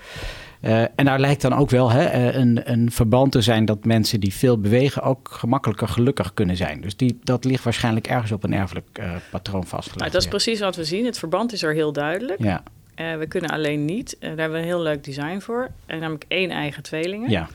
[0.95, 4.33] En daar lijkt dan ook wel hè, een, een verband te zijn dat mensen die
[4.33, 6.81] veel bewegen ook gemakkelijker gelukkig kunnen zijn.
[6.81, 9.01] Dus die, dat ligt waarschijnlijk ergens op een erfelijk
[9.31, 9.99] patroon vastgelegd.
[9.99, 11.05] Nou, dat is precies wat we zien.
[11.05, 12.43] Het verband is er heel duidelijk.
[12.43, 12.63] Ja,
[12.95, 16.49] we kunnen alleen niet, daar hebben we een heel leuk design voor, en namelijk één
[16.49, 17.29] eigen tweelingen.
[17.29, 17.47] ja,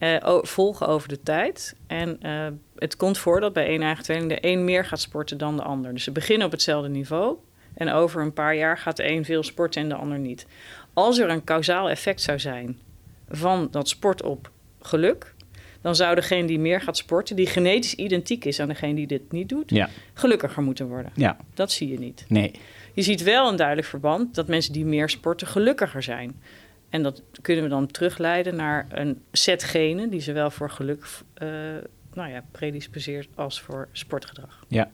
[0.00, 1.76] Eh, volgen over de tijd.
[1.86, 2.46] En eh,
[2.76, 5.62] het komt voor dat bij één eigen tweeling de een meer gaat sporten dan de
[5.62, 5.92] ander.
[5.92, 7.36] Dus ze beginnen op hetzelfde niveau.
[7.74, 10.46] En over een paar jaar gaat de een veel sporten en de ander niet.
[10.92, 12.78] Als er een kausaal effect zou zijn
[13.28, 15.34] van dat sport op geluk,
[15.80, 19.32] dan zou degene die meer gaat sporten, die genetisch identiek is aan degene die dit
[19.32, 21.12] niet doet, ja, gelukkiger moeten worden.
[21.14, 21.36] ja.
[21.54, 22.24] Dat zie je niet.
[22.28, 22.52] Nee.
[22.94, 26.40] Je ziet wel een duidelijk verband dat mensen die meer sporten gelukkiger zijn.
[26.90, 31.48] En dat kunnen we dan terugleiden naar een set genen die zowel voor geluk eh
[32.14, 34.64] nou ja, predisposeert als voor sportgedrag.
[34.68, 34.90] Ja.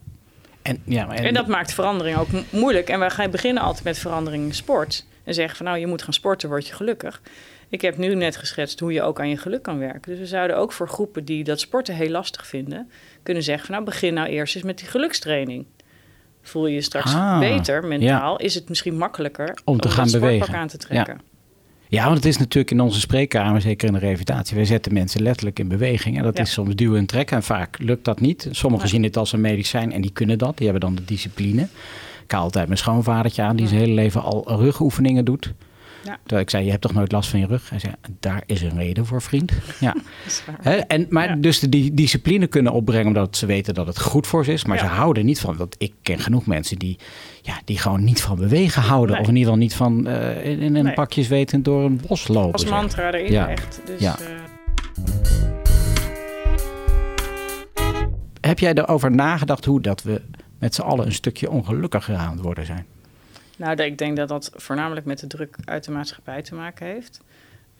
[0.61, 2.89] En, ja, maar- En dat maakt verandering ook mo- moeilijk.
[2.89, 5.05] En wij gaan beginnen altijd met verandering in sport.
[5.23, 7.21] En zeggen van nou, je moet gaan sporten, word je gelukkig.
[7.69, 10.11] Ik heb nu net geschetst hoe je ook aan je geluk kan werken.
[10.11, 12.91] Dus we zouden ook voor groepen die dat sporten heel lastig vinden...
[13.23, 15.65] kunnen zeggen van nou, begin nou eerst eens met die gelukstraining.
[16.41, 19.57] Voel je je straks Ah, beter mentaal, is het misschien makkelijker...
[19.65, 20.55] Om te dat gaan sportpak bewegen.
[20.55, 21.13] aan te trekken.
[21.13, 21.21] Ja,
[21.89, 25.59] want het is natuurlijk in onze spreekkamer, zeker in de revalidatie, wij zetten mensen letterlijk
[25.59, 26.17] in beweging.
[26.17, 26.43] En dat Ja.
[26.43, 27.35] is soms duwen en trekken.
[27.37, 28.47] En vaak lukt dat niet.
[28.51, 30.57] Sommigen zien het als een medicijn en die kunnen dat.
[30.57, 31.61] Die hebben dan de discipline.
[32.23, 35.53] Ik haal altijd mijn schoonvadertje aan, die zijn hele leven al rugoefeningen doet.
[36.07, 36.17] Ja.
[36.19, 37.69] Terwijl ik zei, je hebt toch nooit last van je rug?
[37.69, 39.51] Hij zei, daar is een reden voor, vriend.
[39.79, 39.95] Ja.
[40.87, 41.35] En, maar Ja.
[41.35, 44.65] dus de die discipline kunnen opbrengen omdat ze weten dat het goed voor ze is.
[44.65, 44.83] Maar Ja.
[44.83, 45.57] ze houden niet van.
[45.57, 46.97] Want ik ken genoeg mensen die,
[47.41, 49.11] ja, die gewoon niet van bewegen houden.
[49.11, 49.21] Nee.
[49.23, 50.93] Of in ieder geval niet van eh, in, in een Nee.
[50.93, 52.51] pakje zwetend door een bos lopen.
[52.53, 53.49] Als mantra erin Ja.
[53.49, 53.81] echt.
[53.85, 54.17] Dus, Ja.
[54.19, 54.25] eh,
[58.41, 60.21] Heb jij erover nagedacht hoe dat we
[60.59, 62.85] met z'n allen een stukje ongelukkiger aan het worden zijn?
[63.57, 67.21] Nou, ik denk dat dat voornamelijk met de druk uit de maatschappij te maken heeft.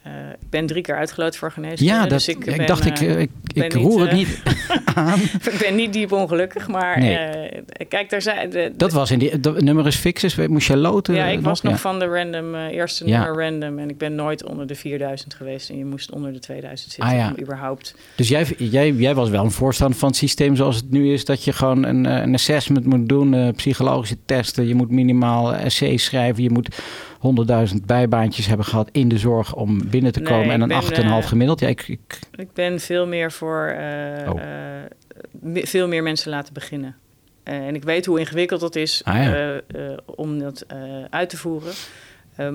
[0.08, 1.93] Eh, ik ben drie keer uitgeloot voor geneeskunde.
[1.93, 4.16] Ja, dat, dus ik, ik, ben, dacht, ik, eh, ik, ik niet, roer het eh,
[4.16, 4.41] niet
[4.95, 5.20] aan.
[5.22, 7.49] ik ben niet diep ongelukkig, maar Nee.
[7.88, 8.49] kijk, daar zijn...
[8.49, 10.36] De, Dat was in die, dat nummer is fixes.
[10.36, 11.16] Moest je loten?
[11.16, 11.80] ja, ik was nog Ja.
[11.80, 13.24] van de random, eerste Ja.
[13.24, 13.80] nummer random.
[13.80, 15.70] En ik ben nooit onder de 4000 geweest.
[15.70, 17.28] En je moest onder de 2000 zitten Ah, ja.
[17.38, 17.95] om überhaupt...
[18.16, 21.26] Dus jij, jij, jij was wel een voorstander van het systeem zoals het nu is.
[21.26, 24.68] Dat je gewoon een, een assessment moet doen, psychologische testen.
[24.68, 26.43] Je moet minimaal essays schrijven.
[26.43, 26.76] Je moet
[27.18, 30.49] 100.000 bijbaantjes hebben gehad in de zorg om binnen te Nee, komen.
[30.51, 31.59] en een ben, 8,5 eh, gemiddeld.
[31.59, 34.41] Ja, ik, ik, Ik ben veel meer voor eh, Oh.
[34.41, 36.95] eh, veel meer mensen laten beginnen.
[37.43, 39.61] En ik weet hoe ingewikkeld dat is Ah, ja.
[40.05, 40.65] om dat
[41.09, 41.74] uit te voeren.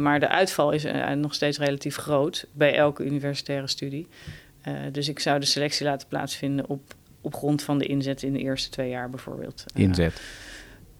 [0.02, 0.86] Maar de uitval is
[1.16, 4.08] nog steeds relatief groot bij elke universitaire studie.
[4.92, 6.80] Dus ik zou de selectie laten plaatsvinden op,
[7.20, 9.64] op grond van de inzet in de eerste twee jaar bijvoorbeeld.
[9.74, 10.20] Inzet.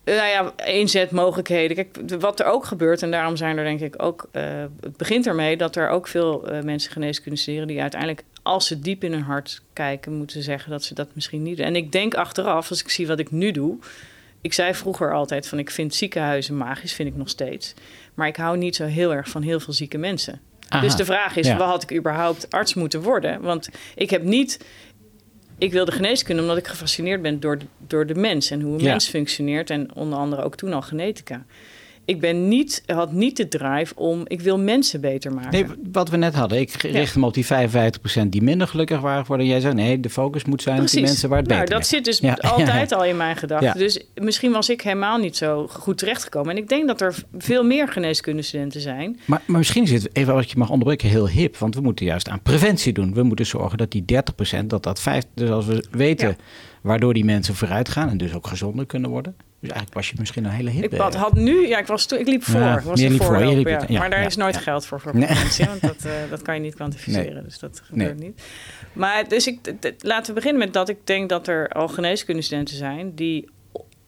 [0.04, 1.76] Nou ja, inzetmogelijkheden.
[1.76, 4.28] Kijk, wat er ook gebeurt, en daarom zijn er denk ik ook...
[4.30, 4.42] eh,
[4.80, 7.66] het begint ermee dat er ook veel eh, mensen geneeskunde studeren...
[7.66, 10.12] die uiteindelijk, als ze diep in hun hart kijken...
[10.12, 11.66] moeten zeggen dat ze dat misschien niet doen.
[11.66, 13.78] En ik denk achteraf, als ik zie wat ik nu doe...
[14.40, 17.74] ik zei vroeger altijd van ik vind ziekenhuizen magisch, vind ik nog steeds.
[18.14, 20.40] Maar ik hou niet zo heel erg van heel veel zieke mensen.
[20.68, 21.56] Aha, dus de vraag is, ja.
[21.56, 23.40] wat had ik überhaupt arts moeten worden?
[23.40, 24.64] Want ik heb niet...
[25.62, 28.50] Ik wilde geneeskunde omdat ik gefascineerd ben door de, door de mens...
[28.50, 28.90] en hoe een Ja.
[28.90, 29.70] mens functioneert.
[29.70, 31.44] En onder andere ook toen al genetica.
[32.04, 34.22] Ik ben niet, had niet de drive om...
[34.26, 35.50] Ik wil mensen beter maken.
[35.50, 36.60] Nee, wat we net hadden.
[36.60, 37.48] Ik richt hem op die 55%
[38.28, 39.46] die minder gelukkig waren geworden.
[39.46, 41.86] Jij zei, nee, de focus moet zijn op die mensen waar het nou, beter dat
[41.86, 42.34] zit dus Ja.
[42.56, 43.78] altijd al in mijn gedachten.
[43.78, 46.50] Dus misschien was ik helemaal niet zo goed terechtgekomen.
[46.50, 49.20] En ik denk dat er veel meer geneeskundestudenten zijn.
[49.24, 51.56] Maar, maar misschien is het, even als ik je mag onderbreken, heel hip.
[51.56, 53.14] Want we moeten juist aan preventie doen.
[53.14, 54.04] We moeten zorgen dat die
[54.60, 56.36] 30%, dat dat 5, dus als we weten
[56.82, 59.36] waardoor die mensen vooruit gaan en dus ook gezonder kunnen worden.
[59.62, 60.84] Dus eigenlijk was je misschien een hele hip.
[60.84, 62.60] Ik eh, had, nu, ja, ik was toen, ik liep voor.
[62.60, 63.84] Ja, was liep voor, je voorloper, liep- ja.
[63.88, 65.26] ja, maar daar is nooit geld voor voor Nee.
[65.26, 67.44] preventie, want dat, eh, dat kan je niet kwantificeren.
[67.44, 68.42] Dus dat gebeurt niet.
[68.92, 69.58] Maar dus ik,
[69.98, 73.48] laten we beginnen met dat ik denk dat er al geneeskundestudenten zijn die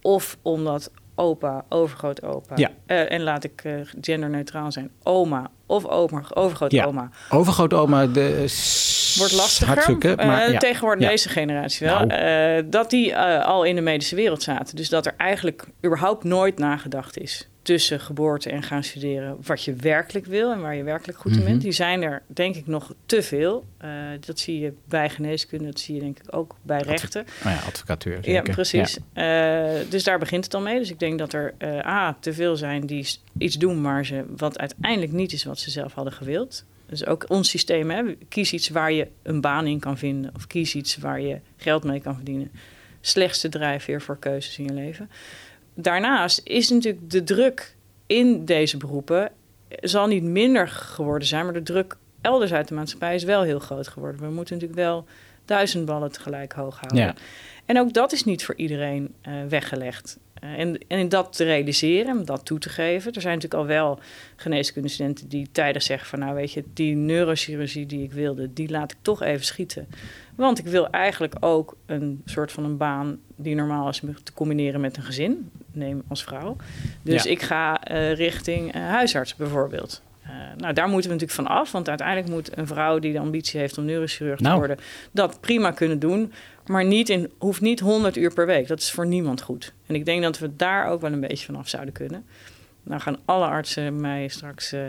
[0.03, 2.71] of omdat opa, overgrootopa, Ja.
[2.87, 3.63] eh, en laat ik
[4.01, 8.29] genderneutraal zijn, oma of oma, overgrootoma, Overgrootoma, de
[9.19, 9.83] wordt lastiger.
[9.83, 10.59] zoeken, maar Eh, ja.
[10.59, 11.09] Tegenwoordig Ja.
[11.11, 12.07] deze generatie wel.
[12.07, 12.11] Nou.
[12.11, 14.77] eh, dat die eh, al in de medische wereld zaten.
[14.77, 19.75] Dus dat er eigenlijk überhaupt nooit nagedacht is tussen geboorte en gaan studeren wat je
[19.75, 21.47] werkelijk wil en waar je werkelijk goed in Mhm.
[21.47, 21.63] bent.
[21.63, 23.65] Die zijn er denk ik nog te veel.
[23.79, 23.91] Eh,
[24.21, 27.25] dat zie je bij geneeskunde, dat zie je denk ik ook bij rechten.
[27.45, 28.15] Nou ja, advocatuur.
[28.15, 28.55] Ja, zeker.
[28.55, 28.99] precies.
[29.13, 30.79] Eh, dus daar begint het al mee.
[30.79, 33.09] Dus ik denk dat er eh, A, te veel zijn die
[33.39, 36.65] iets doen maar ze, wat uiteindelijk niet is wat ze zelf hadden gewild.
[36.87, 40.33] Dus ook ons systeem, hè, kies iets waar je een baan in kan vinden.
[40.37, 42.51] Of kies iets waar je geld mee kan verdienen.
[43.01, 45.11] Slechtste drijfveer voor keuzes in je leven.
[45.75, 49.23] Daarnaast is natuurlijk de druk in deze beroepen...
[49.69, 53.43] eh, zal niet minder geworden zijn, maar de druk elders uit de maatschappij is wel
[53.43, 54.21] heel groot geworden.
[54.21, 55.07] We moeten natuurlijk wel
[55.45, 56.99] duizend ballen tegelijk hoog houden.
[56.99, 57.15] Ja.
[57.65, 60.19] En ook dat is niet voor iedereen eh, weggelegd.
[60.45, 63.13] Eh, en, en dat te realiseren, dat toe te geven.
[63.13, 63.99] Er zijn natuurlijk al wel
[64.37, 66.19] geneeskundestudenten die tijdig zeggen van...
[66.19, 69.87] nou weet je, die neurochirurgie die ik wilde, die laat ik toch even schieten.
[70.35, 74.81] Want ik wil eigenlijk ook een soort van een baan die normaal is te combineren
[74.81, 75.51] met een gezin.
[75.73, 76.57] Neem als vrouw.
[77.03, 77.31] Dus Ja.
[77.31, 80.03] ik ga eh, richting eh, huisarts bijvoorbeeld.
[80.25, 81.73] Eh, nou, daar moeten we natuurlijk van af.
[81.73, 84.53] Want uiteindelijk moet een vrouw die de ambitie heeft om neurochirurg Nou.
[84.53, 84.85] te worden...
[85.11, 86.33] dat prima kunnen doen.
[86.67, 88.69] Maar niet in, hoeft niet 100 uur per week.
[88.69, 89.73] Dat is voor niemand goed.
[89.87, 92.27] En ik denk dat we daar ook wel een beetje van af zouden kunnen.
[92.85, 94.81] Nou gaan alle artsen mij straks eh,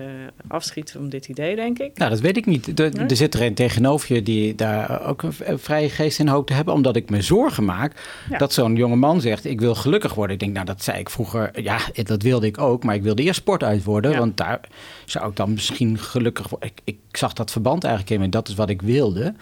[0.47, 1.97] afschieten om dit idee, denk ik.
[1.97, 2.79] Nou, dat weet ik niet.
[2.79, 3.07] Er, Nee?
[3.07, 6.53] er zit er een tegenover je die daar ook een vrije geest in hoopt te
[6.53, 6.73] hebben.
[6.73, 7.93] Omdat ik me zorgen maak
[8.29, 8.37] Ja.
[8.37, 9.45] dat zo'n jonge man zegt...
[9.45, 10.33] ik wil gelukkig worden.
[10.33, 11.61] Ik denk, nou, dat zei ik vroeger.
[11.61, 12.83] Ja, dat wilde ik ook.
[12.83, 14.11] Maar ik wilde eerst sport uit worden.
[14.11, 14.17] Ja.
[14.17, 14.59] Want daar
[15.05, 16.69] zou ik dan misschien gelukkig worden.
[16.69, 18.21] Ik, ik zag dat verband eigenlijk in.
[18.21, 19.33] En dat is wat ik wilde.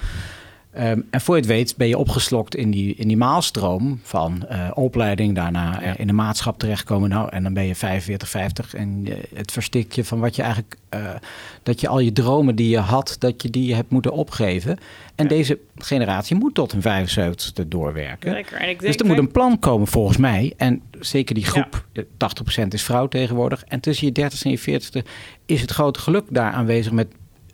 [0.74, 4.46] Ehm, en voor je het weet ben je opgeslokt in die, in die maalstroom van
[4.48, 5.98] eh, opleiding, daarna eh, Ja.
[5.98, 7.10] in de maatschap terechtkomen.
[7.10, 10.42] Nou, en dan ben je 45, 50 en eh, het verstikt je van wat je
[10.42, 10.76] eigenlijk,
[11.64, 14.78] dat je al je dromen die je had, dat je die hebt moeten opgeven.
[15.16, 15.30] En Ja.
[15.30, 18.32] deze generatie moet tot een 75ste doorwerken.
[18.34, 18.58] Zeker.
[18.58, 20.54] En ik Dus er moet een plan komen volgens mij.
[20.58, 22.02] En zeker die groep, Ja.
[22.02, 23.64] eh, 80% is vrouw tegenwoordig.
[23.68, 25.06] En tussen je 30ste en je 40ste
[25.46, 27.08] is het grote geluk daar aanwezig met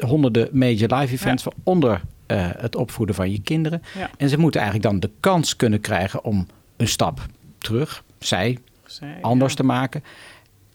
[0.06, 3.82] honderden major live events, waaronder eh, het opvoeden van je kinderen.
[3.98, 4.10] Ja.
[4.18, 7.20] En ze moeten eigenlijk dan de kans kunnen krijgen om een stap
[7.58, 9.58] terug, zij, Zij, anders ja.
[9.58, 10.04] te maken.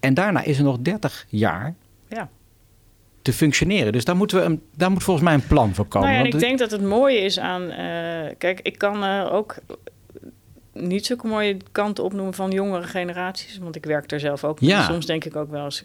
[0.01, 1.75] En daarna is er nog 30 jaar
[2.09, 2.29] Ja.
[3.23, 3.93] te functioneren.
[3.93, 6.09] Dus daar, moeten we een, daar moet volgens mij een plan voor komen.
[6.09, 7.71] Nou ja, en ik denk dat het mooie is aan...
[7.71, 9.55] eh, kijk, ik kan eh, ook
[10.75, 13.59] niet zulke mooie kanten opnoemen van jongere generaties.
[13.59, 14.61] Want ik werk er zelf ook.
[14.61, 14.83] Ja.
[14.83, 15.85] Soms denk ik ook wel eens...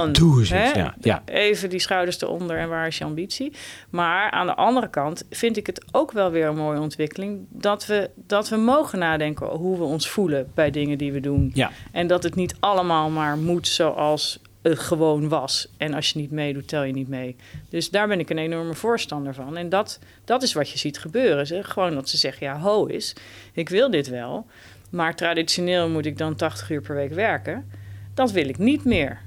[0.00, 0.48] On, doe eens.
[0.48, 1.22] Ja, ja.
[1.24, 3.52] Even die schouders eronder en waar is je ambitie?
[3.90, 7.46] Maar aan de andere kant vind ik het ook wel weer een mooie ontwikkeling...
[7.48, 11.50] dat we, dat we mogen nadenken hoe we ons voelen bij dingen die we doen.
[11.54, 11.70] Ja.
[11.92, 14.40] En dat het niet allemaal maar moet zoals
[14.76, 15.68] gewoon was.
[15.76, 17.36] En als je niet meedoet, tel je niet mee.
[17.68, 19.56] Dus daar ben ik een enorme voorstander van.
[19.56, 21.46] En dat, dat is wat je ziet gebeuren.
[21.46, 23.14] Ze, gewoon dat ze zeggen, ja, ho is,
[23.52, 24.46] ik wil dit wel...
[24.90, 27.70] maar traditioneel moet ik dan 80 uur per week werken.
[28.14, 29.18] Dat wil ik niet meer.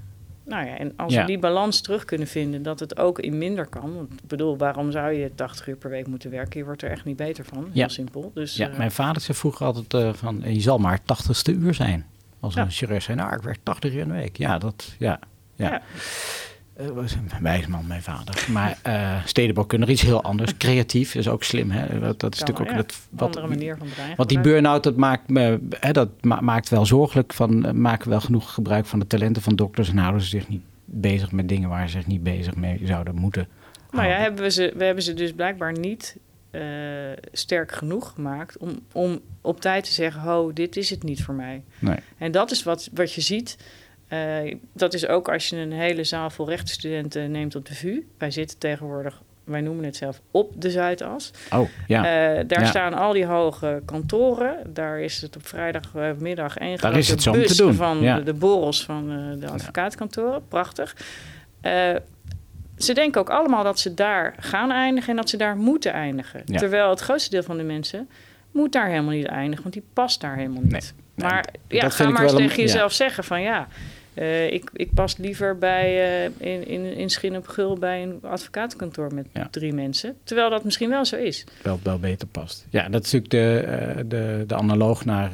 [0.45, 1.21] Nou ja, en als Ja.
[1.21, 3.95] we die balans terug kunnen vinden, dat het ook in minder kan.
[3.95, 6.59] Want ik bedoel, waarom zou je 80 uur per week moeten werken?
[6.59, 7.57] Je wordt er echt niet beter van.
[7.63, 7.87] Heel Ja.
[7.87, 8.31] simpel.
[8.33, 11.73] Dus, Ja, eh, mijn vader zei vroeger altijd eh, van, je zal maar 80ste uur
[11.73, 12.05] zijn.
[12.39, 12.61] Als Ja.
[12.61, 14.37] een chirurg zei, nou, ik werk 80 uur in de week.
[14.37, 15.19] Ja, dat, ja.
[15.61, 15.81] Ja.
[16.81, 18.45] Eh, was een wijs man, mijn vader.
[18.51, 20.57] Maar eh stedenbouwkundig iets heel anders.
[20.57, 21.99] Creatief is ook slim, hè.
[21.99, 22.75] Dat, dat is natuurlijk ook...
[22.75, 24.15] ja, Dat, wat, andere manier van brein.
[24.15, 27.33] want die burn-out, dat maakt, me, hè, dat ma- maakt wel zorgelijk.
[27.33, 29.89] Van, eh, maken wel genoeg gebruik van de talenten van dokters...
[29.89, 33.15] en houden ze zich niet bezig met dingen waar ze zich niet bezig mee zouden
[33.15, 33.47] moeten
[33.91, 36.17] Nou ja, hebben we, ze, we hebben ze dus blijkbaar niet
[37.31, 41.33] sterk genoeg gemaakt om, om op tijd te zeggen: Ho, dit is het niet voor
[41.33, 41.63] mij.
[41.79, 41.97] Nee.
[42.17, 43.57] En dat is wat, wat je ziet.
[44.11, 48.07] Eh, dat is ook als je een hele zaal vol rechtsstudenten neemt op de VU.
[48.17, 51.31] Wij zitten tegenwoordig, wij noemen het zelf, op de Zuidas.
[51.51, 51.97] Oh, ja.
[51.97, 52.65] Eh, daar Ja.
[52.65, 54.73] staan al die hoge kantoren.
[54.73, 58.15] Daar is het op vrijdagmiddag één grote te bus doen, van ja.
[58.15, 60.47] de, de borrels van eh, de advocaatkantoren.
[60.47, 60.95] Prachtig.
[62.77, 66.41] Ze denken ook allemaal dat ze daar gaan eindigen en dat ze daar moeten eindigen.
[66.45, 66.57] Ja.
[66.57, 68.09] Terwijl het grootste deel van de mensen
[68.51, 70.71] moet daar helemaal niet eindigen, want die past daar helemaal niet.
[70.71, 70.81] Nee,
[71.15, 72.63] nee, maar ja, ga maar eens tegen ja.
[72.63, 73.67] jezelf zeggen van ja,
[74.13, 75.85] eh, ik, ik pas liever bij,
[76.25, 79.47] eh, in, in, in Schin op Gul bij een advocatenkantoor met Ja.
[79.51, 80.15] drie mensen.
[80.23, 81.43] Terwijl dat misschien wel zo is.
[81.63, 82.65] wel, wel beter past.
[82.69, 85.31] Ja, dat is natuurlijk de, eh, de, de analoog naar,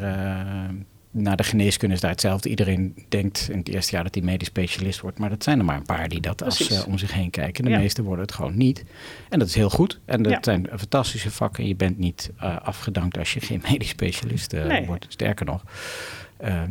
[1.11, 2.49] naar de geneeskunde is daar hetzelfde.
[2.49, 5.65] Iedereen denkt in het eerste jaar dat hij medisch specialist wordt, maar dat zijn er
[5.65, 6.85] maar een paar die dat als Precies.
[6.85, 7.63] om zich heen kijken.
[7.63, 7.77] De Ja.
[7.77, 8.83] meesten worden het gewoon niet.
[9.29, 9.99] En dat is heel goed.
[10.05, 10.37] En dat Ja.
[10.41, 11.67] zijn fantastische vakken.
[11.67, 12.31] Je bent niet
[12.63, 14.85] afgedankt als je geen medisch specialist Nee.
[14.85, 15.05] wordt.
[15.09, 15.63] Sterker nog,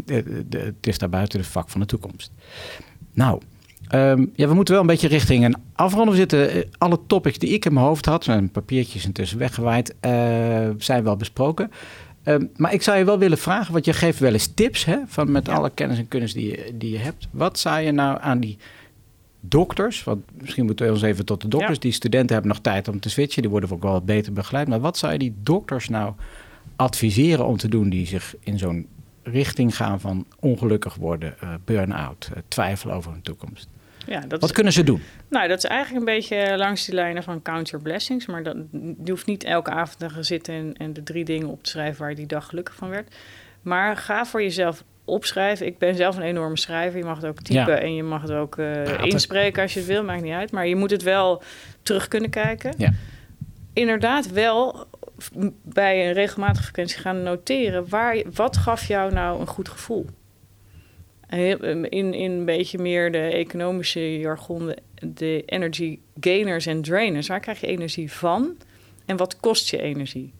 [0.06, 2.30] het is daar buiten de vak van de toekomst.
[3.12, 3.40] Nou,
[3.88, 6.10] ehm, ja, we moeten wel een beetje richting een afronden.
[6.10, 9.94] We zitten, eh, alle topics die ik in mijn hoofd had, mijn papiertjes intussen weggewaaid,
[10.00, 10.10] eh,
[10.78, 11.70] zijn wel besproken.
[12.22, 14.98] Ehm, maar ik zou je wel willen vragen, want je geeft wel eens tips hè,
[15.06, 15.52] van met Ja.
[15.54, 17.28] alle kennis en kunnis die je, die je hebt.
[17.30, 18.58] Wat zou je nou aan die
[19.40, 21.80] dokters, want misschien moeten we ons even tot de dokters, Ja.
[21.80, 24.68] die studenten hebben nog tijd om te switchen, die worden ook wel wat beter begeleid.
[24.68, 26.12] Maar wat zou je die dokters nou
[26.76, 28.86] adviseren om te doen die zich in zo'n
[29.32, 33.68] richting gaan van ongelukkig worden, eh, burn-out, eh, twijfelen over hun toekomst?
[34.06, 35.02] Ja, dat Wat is, kunnen ze doen?
[35.28, 38.26] nou, dat is eigenlijk een beetje langs die lijnen van count your blessings.
[38.26, 38.56] Maar dat,
[39.04, 41.70] je hoeft niet elke avond te gaan zitten en, en de drie dingen op te
[41.70, 43.14] schrijven waar je die dag gelukkig van werd.
[43.62, 45.66] Maar ga voor jezelf opschrijven.
[45.66, 46.98] Ik ben zelf een enorme schrijver.
[46.98, 47.78] Je mag het ook typen Ja.
[47.78, 49.04] en je mag het ook eh, Praten.
[49.08, 50.04] inspreken als je het wil.
[50.04, 50.50] Maakt niet uit.
[50.50, 51.42] Maar je moet het wel
[51.82, 52.74] terug kunnen kijken.
[52.76, 52.92] Ja.
[53.72, 54.86] Inderdaad wel
[55.62, 57.88] bij een regelmatige frequentie gaan noteren.
[57.88, 60.06] Waar, wat gaf jou nou een goed gevoel?
[61.28, 64.76] In, in een beetje meer de economische jargon, de,
[65.14, 67.28] de energy gainers en drainers.
[67.28, 68.56] Waar krijg je energie van
[69.04, 70.32] en wat kost je energie?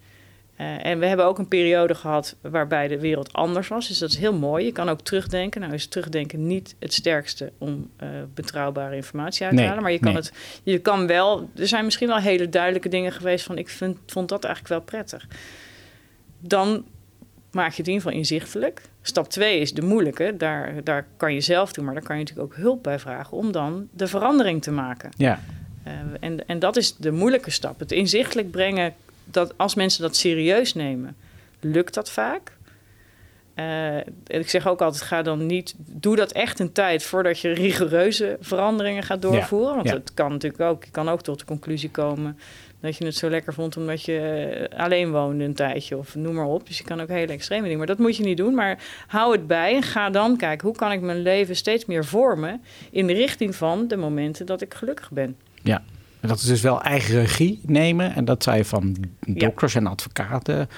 [0.56, 3.88] Eh, en we hebben ook een periode gehad waarbij de wereld anders was.
[3.88, 4.64] Dus dat is heel mooi.
[4.64, 5.60] Je kan ook terugdenken.
[5.60, 9.82] Nou is terugdenken niet het sterkste om eh, betrouwbare informatie uit te Nee, halen.
[9.82, 10.22] Maar je kan, nee.
[10.22, 10.32] het,
[10.62, 11.50] je kan wel...
[11.56, 13.58] Er zijn misschien wel hele duidelijke dingen geweest van...
[13.58, 15.26] ik vind, vond dat eigenlijk wel prettig.
[16.38, 16.84] Dan
[17.50, 18.82] maak je het in ieder geval inzichtelijk.
[19.02, 20.34] Stap 2 is de moeilijke.
[20.38, 23.36] Daar, daar kan je zelf doen, maar daar kan je natuurlijk ook hulp bij vragen...
[23.36, 25.10] om dan de verandering te maken.
[25.16, 25.40] Ja,
[25.82, 27.78] Eh, en, en dat is de moeilijke stap.
[27.78, 28.94] Het inzichtelijk brengen,
[29.30, 31.16] dat als mensen dat serieus nemen,
[31.60, 32.54] lukt dat vaak.
[33.54, 37.50] En ik zeg ook altijd, ga dan niet, doe dat echt een tijd voordat je
[37.50, 39.74] rigoureuze veranderingen gaat doorvoeren.
[39.74, 39.94] Want ja.
[39.94, 42.38] het kan natuurlijk ook, je kan ook tot de conclusie komen
[42.80, 46.46] dat je het zo lekker vond omdat je alleen woonde een tijdje of noem maar
[46.46, 46.66] op.
[46.66, 48.54] Dus je kan ook hele extreme dingen, maar dat moet je niet doen.
[48.54, 52.04] Maar hou het bij en ga dan kijken, hoe kan ik mijn leven steeds meer
[52.04, 55.36] vormen in de richting van de momenten dat ik gelukkig ben.
[55.62, 55.82] ja.
[56.26, 58.14] En dat is dus wel eigen regie nemen.
[58.14, 58.96] En dat zou je van
[59.26, 60.68] dokters en advocaten,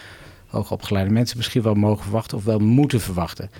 [0.47, 3.51] hoogopgeleide mensen misschien wel mogen verwachten of wel moeten verwachten.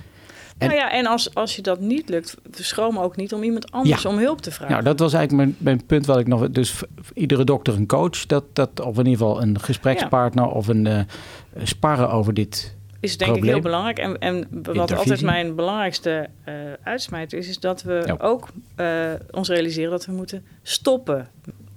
[0.57, 3.71] En- nou ja, en als, als je dat niet lukt, schroom ook niet om iemand
[3.71, 4.09] anders Ja.
[4.09, 4.71] om hulp te vragen.
[4.71, 6.49] Nou, dat was eigenlijk mijn, mijn punt wat ik nog...
[6.49, 6.81] Dus
[7.13, 10.99] iedere dokter een coach, dat, dat, of in ieder geval een gesprekspartner of een eh,
[11.63, 12.75] sparren over dit.
[12.99, 13.97] is denk ik heel belangrijk.
[13.99, 14.95] En, en wat Intervisie.
[14.97, 16.29] altijd mijn belangrijkste
[16.83, 18.15] uitsmijter is, is dat we Ja.
[18.19, 18.87] ook eh,
[19.31, 21.27] ons realiseren dat we moeten stoppen.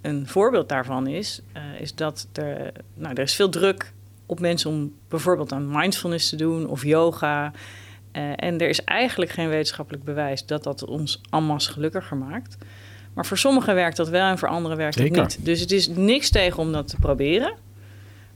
[0.02, 3.92] Een voorbeeld daarvan is, eh, is dat er, nou, er is veel druk
[4.26, 7.52] op mensen om bijvoorbeeld aan mindfulness te doen of yoga.
[8.12, 12.56] Eh, en er is eigenlijk geen wetenschappelijk bewijs dat dat ons allemaal gelukkiger maakt.
[13.14, 15.22] Maar voor sommigen werkt dat wel en voor anderen werkt Zeker.
[15.22, 15.46] het niet.
[15.46, 17.54] Dus het is niks tegen om dat te proberen.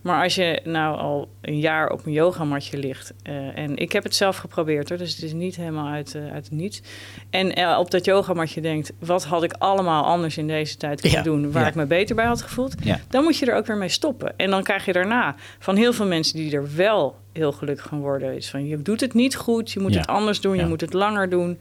[0.07, 3.14] Maar als je nou al een jaar op een yogamatje ligt...
[3.22, 6.32] eh, en ik heb het zelf geprobeerd hoor, dus het is niet helemaal uit, eh,
[6.32, 6.82] uit het niets.
[7.30, 8.92] En eh, op dat yogamatje denkt...
[8.98, 11.52] wat had ik allemaal anders in deze tijd kunnen Ja, doen...
[11.52, 11.68] waar ja.
[11.68, 12.74] ik me beter bij had gevoeld...
[12.82, 13.00] Ja.
[13.09, 14.36] dan moet je er ook weer mee stoppen.
[14.36, 18.00] En dan krijg je daarna van heel veel mensen die er wel heel gelukkig van
[18.00, 18.36] worden...
[18.36, 20.92] is van je doet het niet goed, je moet het anders doen, je moet het
[20.92, 21.59] langer doen.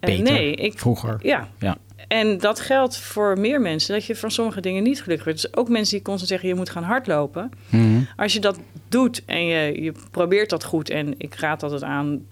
[0.00, 1.18] Beter, nee, ik, Vroeger.
[1.22, 1.48] ja.
[1.58, 1.76] Ja.
[2.08, 5.42] En dat geldt voor meer mensen, dat je van sommige dingen niet gelukkig wordt.
[5.42, 7.50] Dus ook mensen die constant zeggen, je moet gaan hardlopen.
[7.68, 8.00] Mhm.
[8.16, 10.90] Als je dat doet en je, je probeert dat goed...
[10.90, 12.26] en ik raad altijd aan,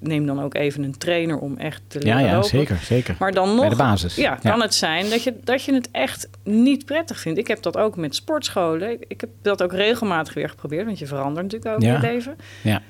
[0.00, 2.48] neem dan ook even een trainer om echt te leren Ja, ja, lopen.
[2.48, 3.16] zeker, zeker.
[3.18, 4.16] Maar dan nog, Bij de basis.
[4.16, 7.38] Ja, kan het zijn dat je, dat je het echt niet prettig vindt.
[7.38, 8.96] Ik heb dat ook met sportscholen.
[9.08, 11.92] Ik, heb dat ook regelmatig weer geprobeerd, want je verandert natuurlijk ook Ja.
[11.94, 12.36] je leven.
[12.62, 12.82] Ja.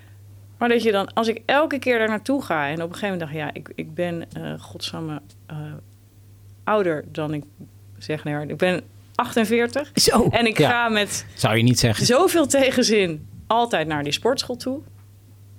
[0.59, 3.09] Maar dat je dan, als ik elke keer daar naartoe ga en op een gegeven
[3.19, 5.57] moment dacht, ja, ik, ik ben, eh godsamme, eh,
[6.65, 7.45] ouder dan ik
[7.99, 8.81] zeg, nee, ik ben
[9.15, 9.91] 48.
[9.95, 10.29] Zo.
[10.31, 10.71] En ik Ja.
[10.71, 12.07] ga met Zou je niet zeggen.
[12.07, 14.81] zoveel tegenzin altijd naar die sportschool toe.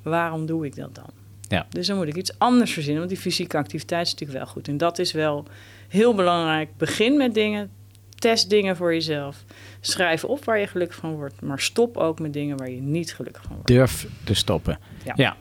[0.02, 1.10] Waarom doe ik dat dan?
[1.48, 1.66] Ja.
[1.70, 4.68] Dus dan moet ik iets anders verzinnen, want die fysieke activiteit is natuurlijk wel goed.
[4.68, 5.46] En dat is wel
[5.88, 6.78] heel belangrijk.
[6.78, 7.72] Begin met dingen,
[8.16, 9.44] test dingen voor jezelf.
[9.82, 13.14] Schrijf op waar je gelukkig van wordt, maar stop ook met dingen waar je niet
[13.14, 13.68] gelukkig van wordt.
[13.68, 14.80] Durf te stoppen.
[15.06, 15.14] Ja.
[15.16, 15.36] ja.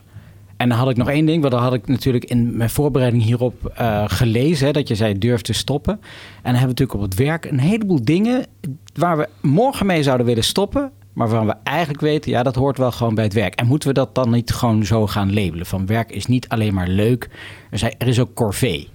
[0.63, 3.23] En dan had ik nog één ding, want dan had ik natuurlijk in mijn voorbereiding
[3.23, 5.93] hierop eh, gelezen, hè, dat je zei durf te stoppen.
[5.93, 6.01] En
[6.43, 8.47] dan hebben we natuurlijk op het werk een heleboel dingen
[8.95, 12.79] waar we morgen mee zouden willen stoppen, maar waarvan we eigenlijk weten, ja, dat hoort
[12.79, 13.55] wel gewoon bij het werk.
[13.55, 15.67] En moeten we dat dan niet gewoon zo gaan labelen?
[15.67, 17.31] Van werk is niet alleen maar leuk,
[17.71, 18.89] er, zijn, er is ook corvée.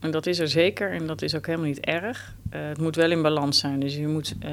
[0.00, 0.92] En dat is er zeker.
[0.92, 2.34] En dat is ook helemaal niet erg.
[2.50, 3.80] Eh, het moet wel in balans zijn.
[3.80, 4.50] Dus je moet eh,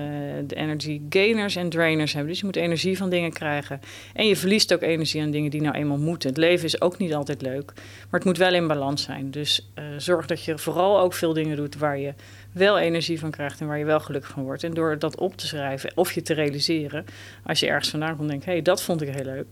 [0.47, 2.31] de energy gainers en drainers hebben.
[2.31, 3.81] Dus je moet energie van dingen krijgen.
[4.13, 6.29] En je verliest ook energie aan dingen die nou eenmaal moeten.
[6.29, 7.71] Het leven is ook niet altijd leuk.
[7.75, 9.31] Maar het moet wel in balans zijn.
[9.31, 12.13] Dus eh, zorg dat je vooral ook veel dingen doet waar je
[12.51, 14.63] wel energie van krijgt en waar je wel gelukkig van wordt.
[14.63, 17.05] En door dat op te schrijven of je te realiseren,
[17.43, 19.47] als je ergens vandaan komt en denkt, hé, hey, dat vond ik heel leuk.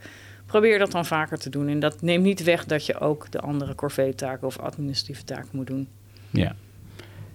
[0.54, 1.68] Probeer dat dan vaker te doen.
[1.68, 5.68] En dat neemt niet weg dat je ook de andere corvée-taken of administratieve taken moet
[5.68, 5.88] doen.
[6.30, 6.56] Ja.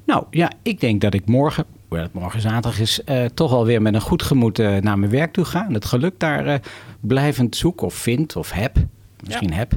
[0.04, 3.82] Nou ja, ik denk dat ik morgen, hoewel het morgen zaterdag is, eh, toch alweer
[3.82, 5.66] met een goed gemoed eh, naar mijn werk toe ga.
[5.66, 6.58] En het geluk daar eh,
[7.00, 8.76] blijvend zoek of vind of heb.
[9.24, 9.72] Misschien heb.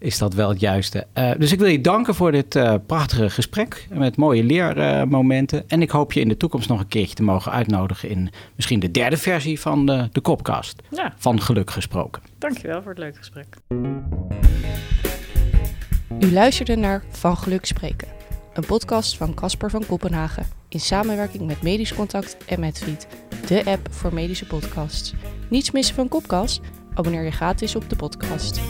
[0.00, 1.06] Is dat wel het juiste.
[1.12, 5.68] Eh, dus ik wil je danken voor dit eh, prachtige gesprek met mooie leermomenten.
[5.68, 8.80] en ik hoop je in de toekomst nog een keertje te mogen uitnodigen in misschien
[8.80, 10.82] de derde versie van de, de Kopcast.
[10.90, 12.22] Ja, Van geluk gesproken.
[12.38, 13.46] dankjewel voor het leuke gesprek.
[16.20, 18.08] U luisterde naar Van Geluk Spreken,
[18.54, 23.06] een podcast van Casper van Kopenhagen in samenwerking met Medisch Contact en Medfeed,
[23.46, 25.14] de app voor medische podcasts.
[25.48, 26.60] Niets missen van Kopkast?
[26.94, 28.60] Abonneer je gratis op de podcast.